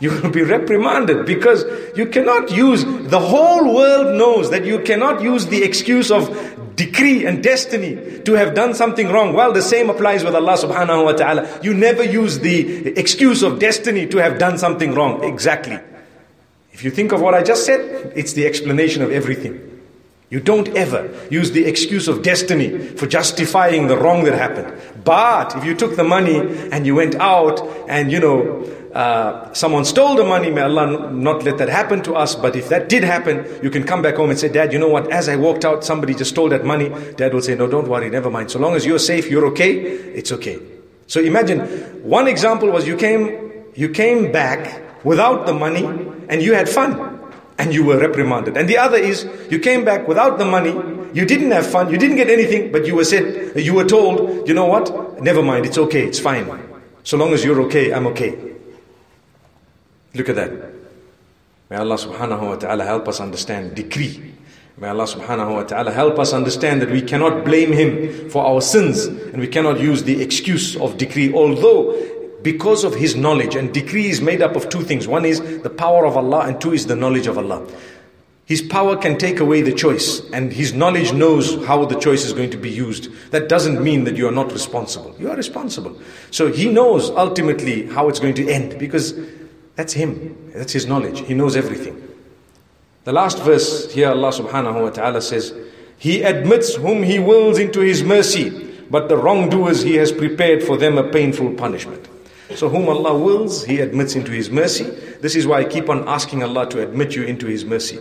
[0.00, 1.64] You will be reprimanded because
[1.96, 6.28] you cannot use, the whole world knows that you cannot use the excuse of
[6.76, 9.34] decree and destiny to have done something wrong.
[9.34, 11.60] Well, the same applies with Allah subhanahu wa ta'ala.
[11.62, 15.24] You never use the excuse of destiny to have done something wrong.
[15.24, 15.80] Exactly.
[16.78, 19.80] If you think of what I just said, it's the explanation of everything.
[20.30, 24.72] You don't ever use the excuse of destiny for justifying the wrong that happened.
[25.02, 26.38] But if you took the money
[26.70, 28.62] and you went out and, you know,
[28.94, 32.36] uh, someone stole the money, may Allah not let that happen to us.
[32.36, 34.88] But if that did happen, you can come back home and say, Dad, you know
[34.88, 35.10] what?
[35.10, 36.90] As I walked out, somebody just stole that money.
[37.16, 38.52] Dad will say, No, don't worry, never mind.
[38.52, 40.60] So long as you're safe, you're okay, it's okay.
[41.08, 41.58] So imagine
[42.04, 47.18] one example was you came, you came back without the money and you had fun
[47.58, 48.56] and you were reprimanded.
[48.56, 50.70] And the other is you came back without the money,
[51.12, 54.46] you didn't have fun, you didn't get anything, but you were said, you were told,
[54.46, 55.20] you know what?
[55.22, 56.46] Never mind, it's okay, it's fine.
[57.02, 58.38] So long as you're okay, I'm okay.
[60.14, 60.52] Look at that.
[61.70, 64.34] May Allah subhanahu wa ta'ala help us understand decree.
[64.78, 68.60] May Allah subhanahu wa ta'ala help us understand that we cannot blame Him for our
[68.60, 71.32] sins and we cannot use the excuse of decree.
[71.32, 71.92] Although,
[72.42, 75.70] because of His knowledge, and decree is made up of two things one is the
[75.70, 77.66] power of Allah, and two is the knowledge of Allah.
[78.48, 82.32] His power can take away the choice, and His knowledge knows how the choice is
[82.32, 83.12] going to be used.
[83.30, 85.14] That doesn't mean that you are not responsible.
[85.18, 86.00] You are responsible.
[86.30, 89.12] So He knows ultimately how it's going to end because
[89.76, 90.50] that's Him.
[90.54, 91.20] That's His knowledge.
[91.26, 92.02] He knows everything.
[93.04, 95.52] The last verse here, Allah subhanahu wa ta'ala says,
[95.98, 98.48] He admits whom He wills into His mercy,
[98.90, 102.07] but the wrongdoers He has prepared for them a painful punishment.
[102.54, 104.84] So, whom Allah wills, He admits into His mercy.
[105.20, 107.98] This is why I keep on asking Allah to admit you into His mercy.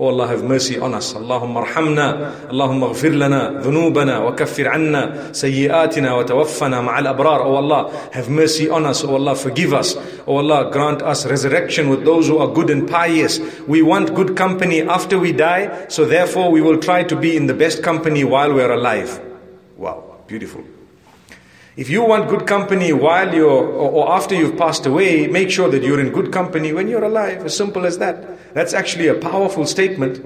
[0.00, 1.12] Oh Allah, have mercy on us.
[1.14, 2.48] Allahumma arhamna.
[2.50, 7.40] Allahumma dhunubana wa kaffir anna sayyiatina wa tawaffana ma'al abrar.
[7.40, 9.02] Oh Allah, have mercy on us.
[9.02, 9.96] Oh Allah, forgive us.
[10.24, 13.40] Oh Allah, grant us resurrection with those who are good and pious.
[13.66, 17.48] We want good company after we die, so therefore we will try to be in
[17.48, 19.20] the best company while we're alive.
[19.76, 20.62] Wow, beautiful.
[21.78, 25.80] If you want good company while you're, or, after you've passed away, make sure that
[25.84, 27.44] you're in good company when you're alive.
[27.44, 28.52] As simple as that.
[28.52, 30.18] That's actually a powerful statement.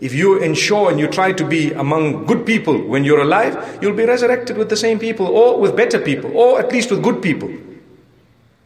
[0.00, 3.96] If you ensure and you try to be among good people when you're alive, you'll
[3.96, 7.22] be resurrected with the same people or with better people or at least with good
[7.22, 7.50] people.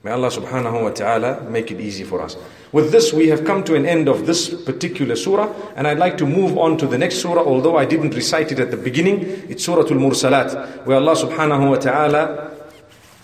[0.03, 2.37] May Allah subhanahu wa ta'ala make it easy for us.
[2.71, 6.17] With this, we have come to an end of this particular surah, and I'd like
[6.19, 9.21] to move on to the next surah, although I didn't recite it at the beginning.
[9.49, 12.51] It's Surah Al Mursalat, where Allah subhanahu wa ta'ala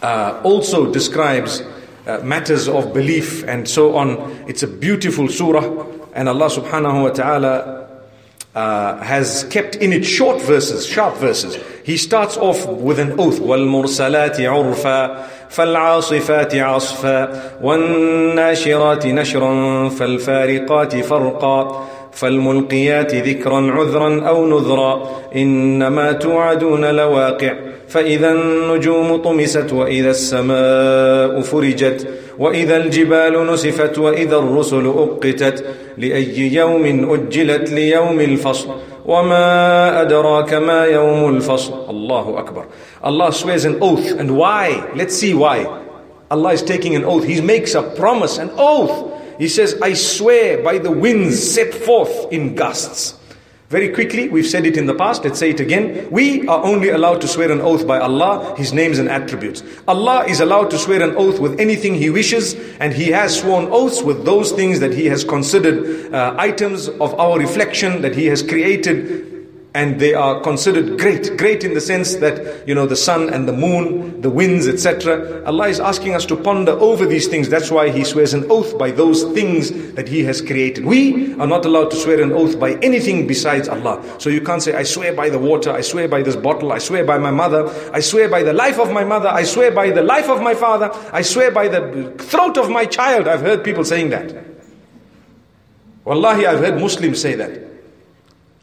[0.02, 1.62] uh, also describes
[2.08, 4.32] uh, matters of belief and so on.
[4.48, 7.90] It's a beautiful surah, and Allah subhanahu wa ta'ala
[8.56, 11.58] uh, has kept in it short verses, sharp verses.
[11.86, 23.15] He starts off with an oath, وَالْمُرْسَلَاتِ عُرْفًا فالعاصفات عصفا والناشرات نشرا فالفارقات فرقا فالملقيات
[23.15, 27.55] ذكرا عذرا أو نذرا إنما توعدون لواقع.
[27.89, 35.65] فاذا النجوم طمست واذا السماء فرجت واذا الجبال نسفت واذا الرسل اقتت
[35.99, 38.69] لاي يوم اجلت ليوم الفصل
[39.07, 42.65] وما أدراك ما يوم الفصل الله أكبر
[43.05, 45.67] Allah swears an oath and why let's see why
[46.31, 50.63] Allah is taking an oath he makes a promise an oath he says I swear
[50.63, 53.15] by the winds set forth in gusts
[53.69, 56.09] Very quickly, we've said it in the past, let's say it again.
[56.13, 59.65] We are only allowed to swear an oath by Allah, His names and attributes.
[59.89, 63.67] Allah is allowed to swear an oath with anything He wishes, and He has sworn
[63.73, 68.27] oaths with those things that He has considered uh, items of our reflection, that He
[68.27, 69.36] has created
[69.77, 71.37] and they are considered great.
[71.37, 75.45] Great in the sense that, you know, the sun and the moon, the winds, etc.
[75.45, 77.51] Allah is asking us to ponder over these things.
[77.51, 80.87] That's why He swears an oath by those things that He has created.
[80.87, 84.03] We are not allowed to swear an oath by anything besides Allah.
[84.19, 86.79] So you can't say, I swear by the water, I swear by this bottle, I
[86.79, 89.91] swear by my mother, I swear by the life of my mother, I swear by
[89.91, 93.29] the life of my father, I swear by the throat of my child.
[93.29, 94.35] I've heard people saying that.
[96.07, 97.76] Wallahi, I've heard Muslims say that.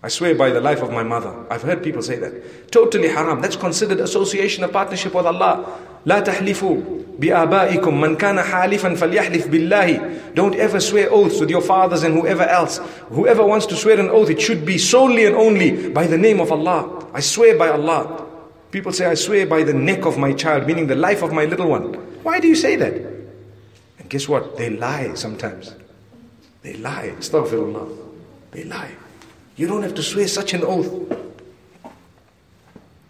[0.02, 1.34] I swear by the life of my mother.
[1.50, 2.70] I've heard people say that.
[2.70, 3.40] Totally haram.
[3.40, 5.66] That's considered association, a partnership with Allah.
[6.06, 6.76] لا تحلفوا
[7.18, 12.44] بآبائكم من كان حالفا فليحلف بالله Don't ever swear oaths with your fathers and whoever
[12.44, 12.78] else.
[13.10, 16.38] Whoever wants to swear an oath, it should be solely and only by the name
[16.40, 17.04] of Allah.
[17.12, 18.24] I swear by Allah.
[18.70, 21.44] People say, I swear by the neck of my child, meaning the life of my
[21.46, 21.94] little one.
[22.22, 22.94] Why do you say that?
[23.98, 24.56] And guess what?
[24.56, 25.74] They lie sometimes.
[26.62, 27.14] They lie.
[27.18, 27.96] Astaghfirullah.
[28.52, 28.92] They lie.
[29.55, 30.91] You don't have to swear such an oath.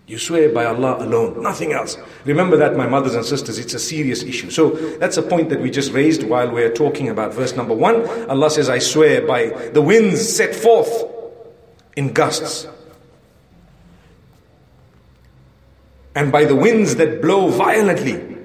[0.05, 1.97] You swear by Allah alone, nothing else.
[2.25, 4.49] Remember that, my mothers and sisters, it's a serious issue.
[4.49, 8.05] So that's a point that we just raised while we're talking about verse number one.
[8.29, 10.91] Allah says, I swear by the winds set forth
[11.95, 12.67] in gusts.
[16.15, 18.37] And by the winds that blow violently.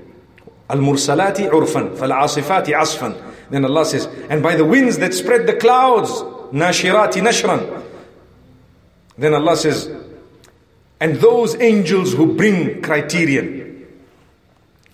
[0.70, 3.20] Al-mursalati urfan, fal-asifati asfan.
[3.50, 6.10] Then Allah says, and by the winds that spread the clouds,
[6.52, 7.77] nashirati nashran.
[9.17, 9.89] Then Allah says,
[10.99, 13.85] and those angels who bring criterion.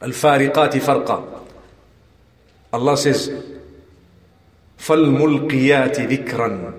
[0.01, 1.45] Al-fariqati farqa.
[2.73, 3.29] Allah says,
[4.77, 6.73] فَالْمُلْقِيَاتِ ذِكْرًا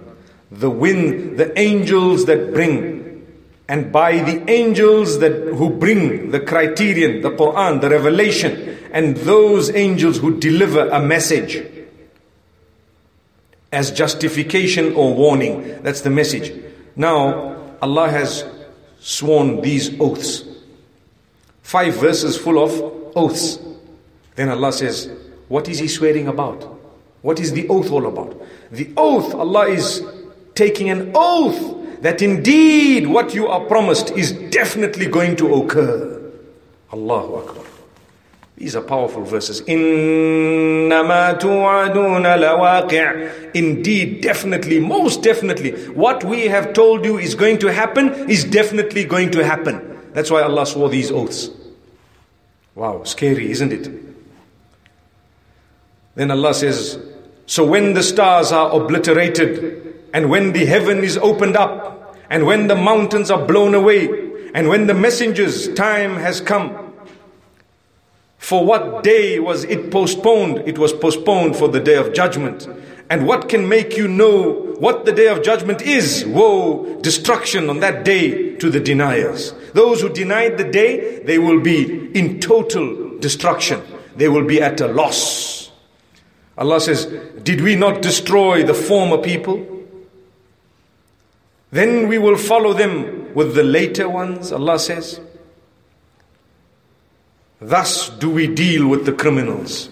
[0.52, 3.00] The wind, the angels that bring
[3.70, 9.72] and by the angels that who bring the criterion, the Quran, the revelation, and those
[9.76, 11.64] angels who deliver a message
[13.70, 15.80] as justification or warning.
[15.84, 16.52] That's the message.
[16.95, 18.45] Now, Allah has
[18.99, 20.43] sworn these oaths.
[21.61, 22.71] Five verses full of
[23.15, 23.59] oaths.
[24.35, 25.09] Then Allah says,
[25.47, 26.63] What is He swearing about?
[27.21, 28.39] What is the oath all about?
[28.71, 30.03] The oath, Allah is
[30.53, 36.31] taking an oath that indeed what you are promised is definitely going to occur.
[36.93, 37.74] Allahu Akbar.
[38.60, 39.62] These are powerful verses.
[39.62, 47.72] إِنَّمَا تُوعَدُونَ لَوَاقِعٌ Indeed, definitely, most definitely, what we have told you is going to
[47.72, 49.98] happen is definitely going to happen.
[50.12, 51.48] That's why Allah swore these oaths.
[52.74, 53.90] Wow, scary, isn't it?
[56.14, 56.98] Then Allah says,
[57.46, 62.66] So when the stars are obliterated, and when the heaven is opened up, and when
[62.66, 64.06] the mountains are blown away,
[64.54, 66.83] and when the messengers' time has come,
[68.45, 70.59] for what day was it postponed?
[70.67, 72.69] It was postponed for the day of judgment.
[73.09, 76.23] And what can make you know what the day of judgment is?
[76.27, 79.55] Woe, destruction on that day to the deniers.
[79.73, 83.81] Those who denied the day, they will be in total destruction.
[84.15, 85.71] They will be at a loss.
[86.55, 87.07] Allah says,
[87.41, 89.65] Did we not destroy the former people?
[91.71, 95.19] Then we will follow them with the later ones, Allah says.
[97.60, 99.90] Thus do we deal with the criminals.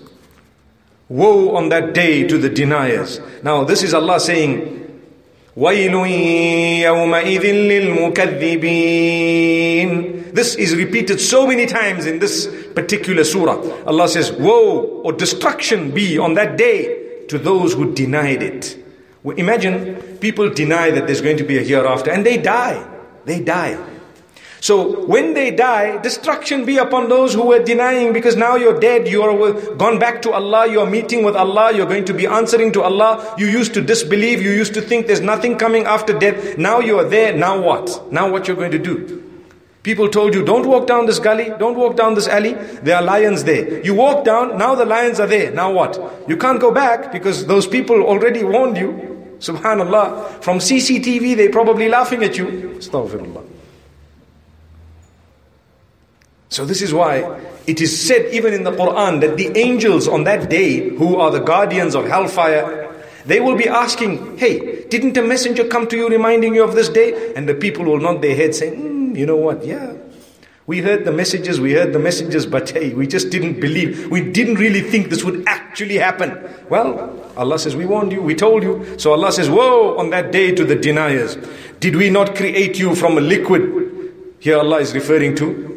[1.08, 3.20] Woe on that day to the deniers.
[3.42, 4.76] Now, this is Allah saying,
[5.56, 5.90] وَيْلٌ
[6.82, 13.58] يَوْمَئِذٍ لِلْمُكَذِّبِينَ This is repeated so many times in this particular surah.
[13.84, 18.76] Allah says, Woe or destruction be on that day to those who denied it.
[19.24, 22.86] Imagine people deny that there's going to be a hereafter and they die.
[23.24, 23.76] They die.
[24.63, 29.09] So when they die, destruction be upon those who were denying because now you're dead,
[29.09, 32.25] you are gone back to Allah, you are meeting with Allah, you're going to be
[32.25, 33.35] answering to Allah.
[33.37, 36.57] You used to disbelieve, you used to think there's nothing coming after death.
[36.57, 38.09] Now you are there, now what?
[38.09, 39.21] Now what you're going to do?
[39.83, 42.53] People told you, don't walk down this gully, don't walk down this alley.
[42.53, 43.83] There are lions there.
[43.83, 45.51] You walk down, now the lions are there.
[45.51, 45.99] Now what?
[46.29, 49.35] You can't go back because those people already warned you.
[49.39, 50.41] Subhanallah.
[50.41, 52.77] From CCTV, they're probably laughing at you.
[52.77, 53.52] Astaghfirullah.
[56.53, 60.25] So this is why it is said even in the Quran that the angels on
[60.25, 62.93] that day, who are the guardians of hellfire,
[63.25, 66.89] they will be asking, hey, didn't a messenger come to you reminding you of this
[66.89, 67.33] day?
[67.33, 69.93] And the people will nod their heads saying, mm, you know what, yeah.
[70.67, 74.11] We heard the messages, we heard the messages, but hey, we just didn't believe.
[74.11, 76.37] We didn't really think this would actually happen.
[76.69, 78.99] Well, Allah says, we warned you, we told you.
[78.99, 81.35] So Allah says, woe on that day to the deniers.
[81.79, 84.35] Did we not create you from a liquid?
[84.39, 85.72] Here Allah is referring to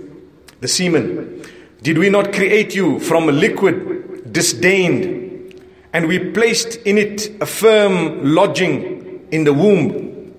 [0.60, 1.44] the semen.
[1.82, 7.46] Did we not create you from a liquid disdained, and we placed in it a
[7.46, 10.34] firm lodging in the womb?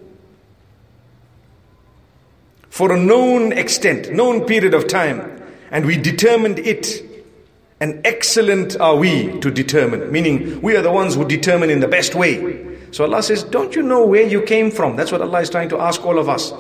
[2.69, 5.41] For a known extent, known period of time,
[5.71, 7.03] and we determined it,
[7.79, 11.87] and excellent are we to determine, meaning we are the ones who determine in the
[11.87, 12.65] best way.
[12.91, 14.95] So Allah says, Don't you know where you came from?
[14.95, 16.51] That's what Allah is trying to ask all of us.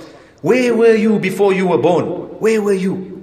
[0.41, 2.05] Where were you before you were born?
[2.39, 3.16] Where were you?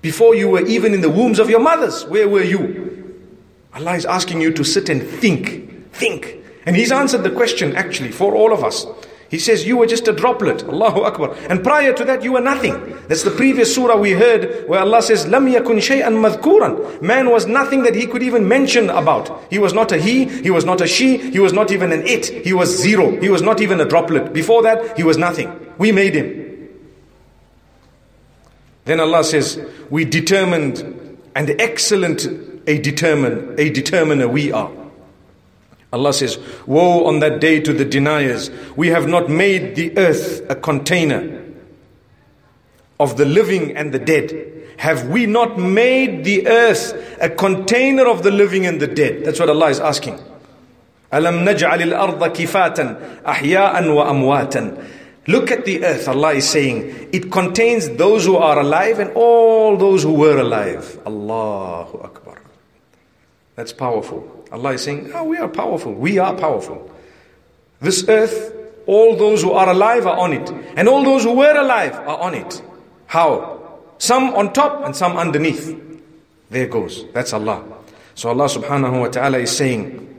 [0.00, 2.88] Before you were even in the wombs of your mothers, where were you?
[3.74, 5.92] Allah is asking you to sit and think.
[5.92, 6.36] Think.
[6.66, 8.86] And He's answered the question actually for all of us.
[9.30, 10.62] He says, You were just a droplet.
[10.64, 11.34] Allahu Akbar.
[11.50, 12.96] And prior to that, you were nothing.
[13.08, 17.02] That's the previous surah we heard where Allah says, Lam yakun shay'an madhkuran.
[17.02, 19.44] Man was nothing that he could even mention about.
[19.50, 22.06] He was not a he, he was not a she, he was not even an
[22.06, 22.26] it.
[22.26, 23.20] He was zero.
[23.20, 24.32] He was not even a droplet.
[24.32, 25.74] Before that, he was nothing.
[25.76, 26.37] We made him.
[28.88, 29.60] Then Allah says,
[29.90, 30.78] We determined,
[31.36, 32.26] and excellent
[32.66, 34.70] a determine, a determiner we are.
[35.92, 38.50] Allah says, Woe on that day to the deniers.
[38.76, 41.44] We have not made the earth a container
[42.98, 44.54] of the living and the dead.
[44.78, 49.22] Have we not made the earth a container of the living and the dead?
[49.22, 50.18] That's what Allah is asking.
[51.12, 54.82] Naj'al al-ardha kifatan ahya'an wa amwatan.
[55.28, 57.10] Look at the earth, Allah is saying.
[57.12, 60.98] It contains those who are alive and all those who were alive.
[61.04, 62.40] Allahu Akbar.
[63.54, 64.24] That's powerful.
[64.50, 65.92] Allah is saying, oh, we are powerful.
[65.92, 66.90] We are powerful.
[67.80, 68.56] This earth,
[68.86, 70.48] all those who are alive are on it.
[70.76, 72.62] And all those who were alive are on it.
[73.06, 73.60] How?
[73.98, 75.76] Some on top and some underneath.
[76.48, 77.04] There goes.
[77.12, 77.62] That's Allah.
[78.14, 80.17] So Allah subhanahu wa ta'ala is saying,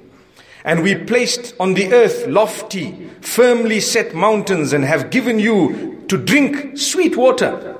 [0.63, 6.17] and we placed on the earth lofty, firmly set mountains and have given you to
[6.17, 7.77] drink sweet water.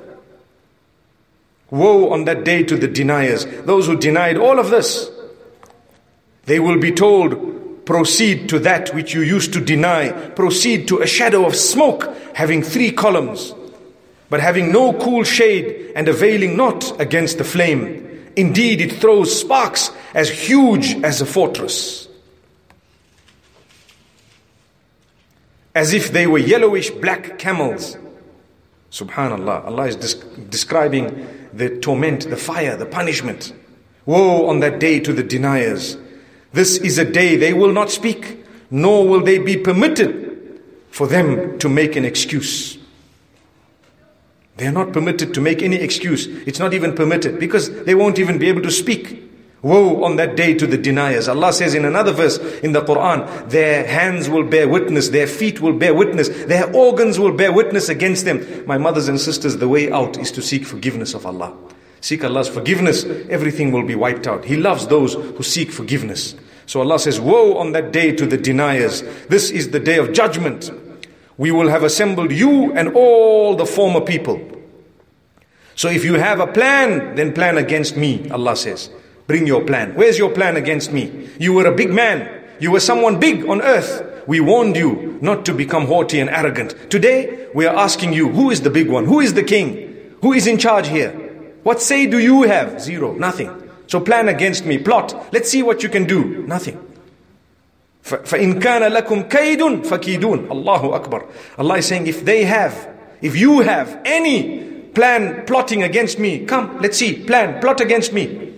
[1.72, 5.10] Woe on that day to the deniers, those who denied all of this.
[6.46, 11.08] They will be told, proceed to that which you used to deny, proceed to a
[11.08, 13.54] shadow of smoke having three columns
[14.30, 18.32] but having no cool shade and availing not against the flame.
[18.36, 22.08] Indeed, it throws sparks as huge as a fortress.
[25.76, 27.98] As if they were yellowish black camels.
[28.92, 33.54] Subhanallah, Allah is describing the torment, the fire, the punishment.
[34.06, 35.98] Woe on that day to the deniers.
[36.54, 41.60] This is a day they will not speak, nor will they be permitted for them
[41.60, 42.78] to make an excuse.
[44.58, 46.26] They are not permitted to make any excuse.
[46.26, 49.29] It's not even permitted because they won't even be able to speak.
[49.62, 51.28] Woe on that day to the deniers.
[51.28, 55.60] Allah says in another verse in the Quran, their hands will bear witness, their feet
[55.60, 58.66] will bear witness, their organs will bear witness against them.
[58.66, 61.54] My mothers and sisters, the way out is to seek forgiveness of Allah.
[62.02, 64.46] Seek Allah's forgiveness, everything will be wiped out.
[64.46, 66.36] He loves those who seek forgiveness.
[66.66, 69.02] So Allah says, Woe on that day to the deniers.
[69.28, 70.72] This is the day of judgment
[71.40, 74.42] we will have assembled you and all the former people.
[75.74, 78.90] So if you have a plan, then plan against me, Allah says.
[79.29, 79.95] Bring your plan.
[79.95, 81.29] Where's your plan against me?
[81.39, 82.29] You were a big man.
[82.61, 84.25] You were someone big on earth.
[84.27, 86.75] We warned you not to become haughty and arrogant.
[86.91, 89.07] Today, we are asking you, who is the big one?
[89.07, 90.17] Who is the king?
[90.21, 91.11] Who is in charge here?
[91.63, 92.81] What say do you have?
[92.81, 93.15] Zero.
[93.15, 93.51] Nothing.
[93.87, 94.79] So plan against me.
[94.79, 95.33] Plot.
[95.33, 96.47] Let's see what you can do.
[96.47, 96.79] Nothing.
[98.05, 101.25] فَإِن كَانَ لَكُمْ كَيْدٌ فَكِيدُونَ Allahu Akbar.
[101.57, 102.89] Allah is saying, if they have,
[103.23, 104.61] if you have any
[104.95, 108.53] plan plotting against me, come, let's see, plan, plot against me.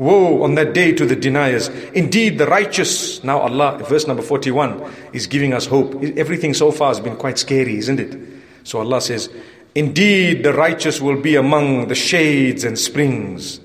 [0.00, 1.68] Woe on that day to the deniers.
[1.92, 6.02] Indeed, the righteous, now Allah, verse number 41, is giving us hope.
[6.16, 8.18] Everything so far has been quite scary, isn't it?
[8.64, 9.28] So Allah says,
[9.74, 13.60] Indeed, the righteous will be among the shades and springs,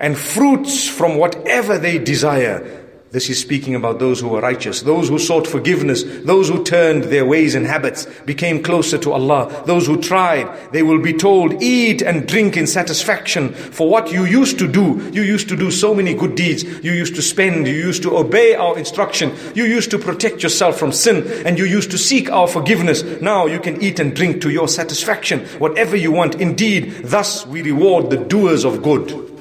[0.00, 2.85] and fruits from whatever they desire.
[3.16, 7.04] This is speaking about those who were righteous, those who sought forgiveness, those who turned
[7.04, 10.70] their ways and habits, became closer to Allah, those who tried.
[10.72, 15.00] They will be told, eat and drink in satisfaction for what you used to do.
[15.14, 16.62] You used to do so many good deeds.
[16.62, 19.32] You used to spend, you used to obey our instruction.
[19.54, 23.02] You used to protect yourself from sin and you used to seek our forgiveness.
[23.22, 26.34] Now you can eat and drink to your satisfaction, whatever you want.
[26.34, 29.35] Indeed, thus we reward the doers of good.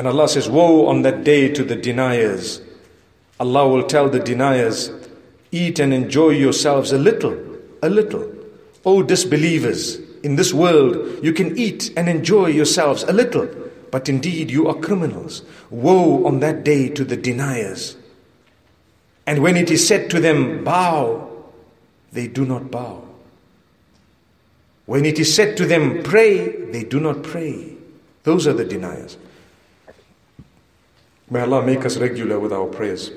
[0.00, 2.62] And Allah says, Woe on that day to the deniers.
[3.38, 4.90] Allah will tell the deniers,
[5.52, 7.38] Eat and enjoy yourselves a little,
[7.82, 8.26] a little.
[8.86, 13.46] O disbelievers, in this world you can eat and enjoy yourselves a little,
[13.90, 15.42] but indeed you are criminals.
[15.68, 17.94] Woe on that day to the deniers.
[19.26, 21.30] And when it is said to them, Bow,
[22.10, 23.06] they do not bow.
[24.86, 27.76] When it is said to them, Pray, they do not pray.
[28.22, 29.18] Those are the deniers.
[31.29, 33.11] May Allah make us regular with our prayers.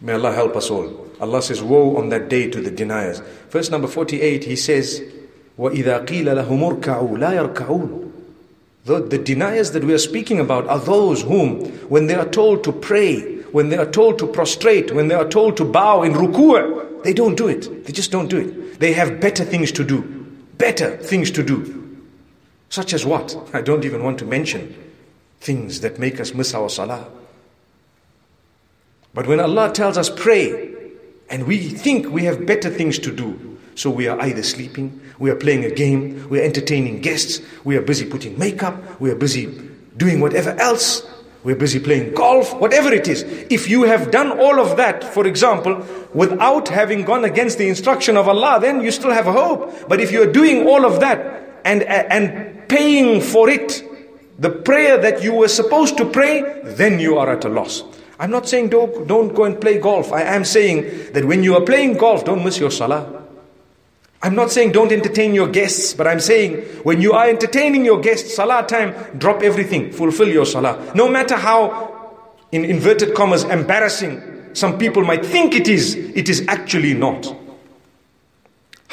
[0.00, 1.06] May Allah help us all.
[1.20, 3.20] Allah says, Woe on that day to the deniers.
[3.50, 5.02] Verse number 48, He says,
[5.58, 8.08] وَإِذَا قِيلَ لَهُمُ ارْكَعُوا لَا يَرْكَعُونَ
[8.88, 12.64] the, the deniers that we are speaking about are those whom, when they are told
[12.64, 13.20] to pray,
[13.52, 17.12] when they are told to prostrate, when they are told to bow in ruku', they
[17.12, 17.84] don't do it.
[17.84, 18.80] They just don't do it.
[18.80, 20.00] They have better things to do.
[20.56, 21.98] Better things to do.
[22.70, 23.36] Such as what?
[23.52, 24.74] I don't even want to mention
[25.43, 27.05] things that make us miss our salah.
[29.13, 30.73] But when Allah tells us pray,
[31.29, 35.29] and we think we have better things to do, so we are either sleeping, we
[35.29, 39.15] are playing a game, we are entertaining guests, we are busy putting makeup, we are
[39.15, 39.47] busy
[39.97, 41.03] doing whatever else,
[41.43, 43.23] we're busy playing golf, whatever it is.
[43.49, 48.15] If you have done all of that, for example, without having gone against the instruction
[48.15, 49.89] of Allah, then you still have hope.
[49.89, 53.83] But if you're doing all of that and, and paying for it,
[54.39, 57.83] the prayer that you were supposed to pray, then you are at a loss.
[58.19, 60.11] I'm not saying don't, don't go and play golf.
[60.11, 63.21] I am saying that when you are playing golf, don't miss your salah.
[64.21, 67.99] I'm not saying don't entertain your guests, but I'm saying when you are entertaining your
[67.99, 70.93] guests, salah time, drop everything, fulfill your salah.
[70.95, 72.21] No matter how,
[72.51, 77.35] in inverted commas, embarrassing some people might think it is, it is actually not.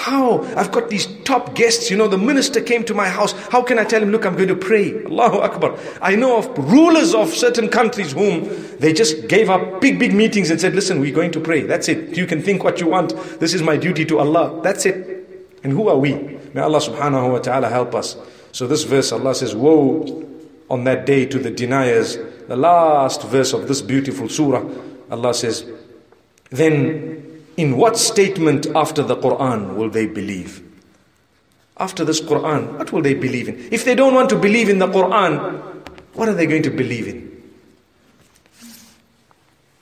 [0.00, 0.42] How?
[0.56, 1.90] I've got these top guests.
[1.90, 3.32] You know, the minister came to my house.
[3.50, 5.04] How can I tell him, look, I'm going to pray?
[5.04, 5.78] Allahu Akbar.
[6.00, 8.48] I know of rulers of certain countries whom
[8.78, 11.64] they just gave up big, big meetings and said, listen, we're going to pray.
[11.64, 12.16] That's it.
[12.16, 13.14] You can think what you want.
[13.40, 14.62] This is my duty to Allah.
[14.62, 15.52] That's it.
[15.62, 16.14] And who are we?
[16.54, 18.16] May Allah subhanahu wa ta'ala help us.
[18.52, 20.26] So this verse, Allah says, Woe
[20.70, 22.16] on that day to the deniers.
[22.48, 24.64] The last verse of this beautiful surah,
[25.10, 25.66] Allah says,
[26.48, 27.29] Then
[27.60, 30.62] in what statement after the Quran will they believe?
[31.76, 33.68] After this Quran, what will they believe in?
[33.70, 35.62] If they don't want to believe in the Quran,
[36.14, 37.28] what are they going to believe in?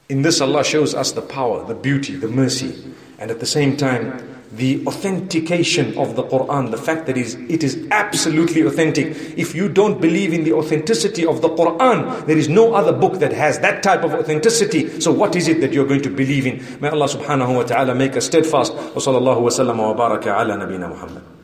[0.08, 2.74] In this, Allah shows us the power, the beauty, the mercy,
[3.18, 7.86] and at the same time, the authentication of the Quran, the fact that it is
[7.90, 9.08] absolutely authentic.
[9.36, 13.18] If you don't believe in the authenticity of the Quran, there is no other book
[13.20, 15.00] that has that type of authenticity.
[15.00, 16.64] So what is it that you're going to believe in?
[16.80, 18.72] May Allah subhanahu wa ta'ala make us steadfast.
[18.74, 21.37] Wa sallallahu wa sallam wa baraka ala nabina Muhammad.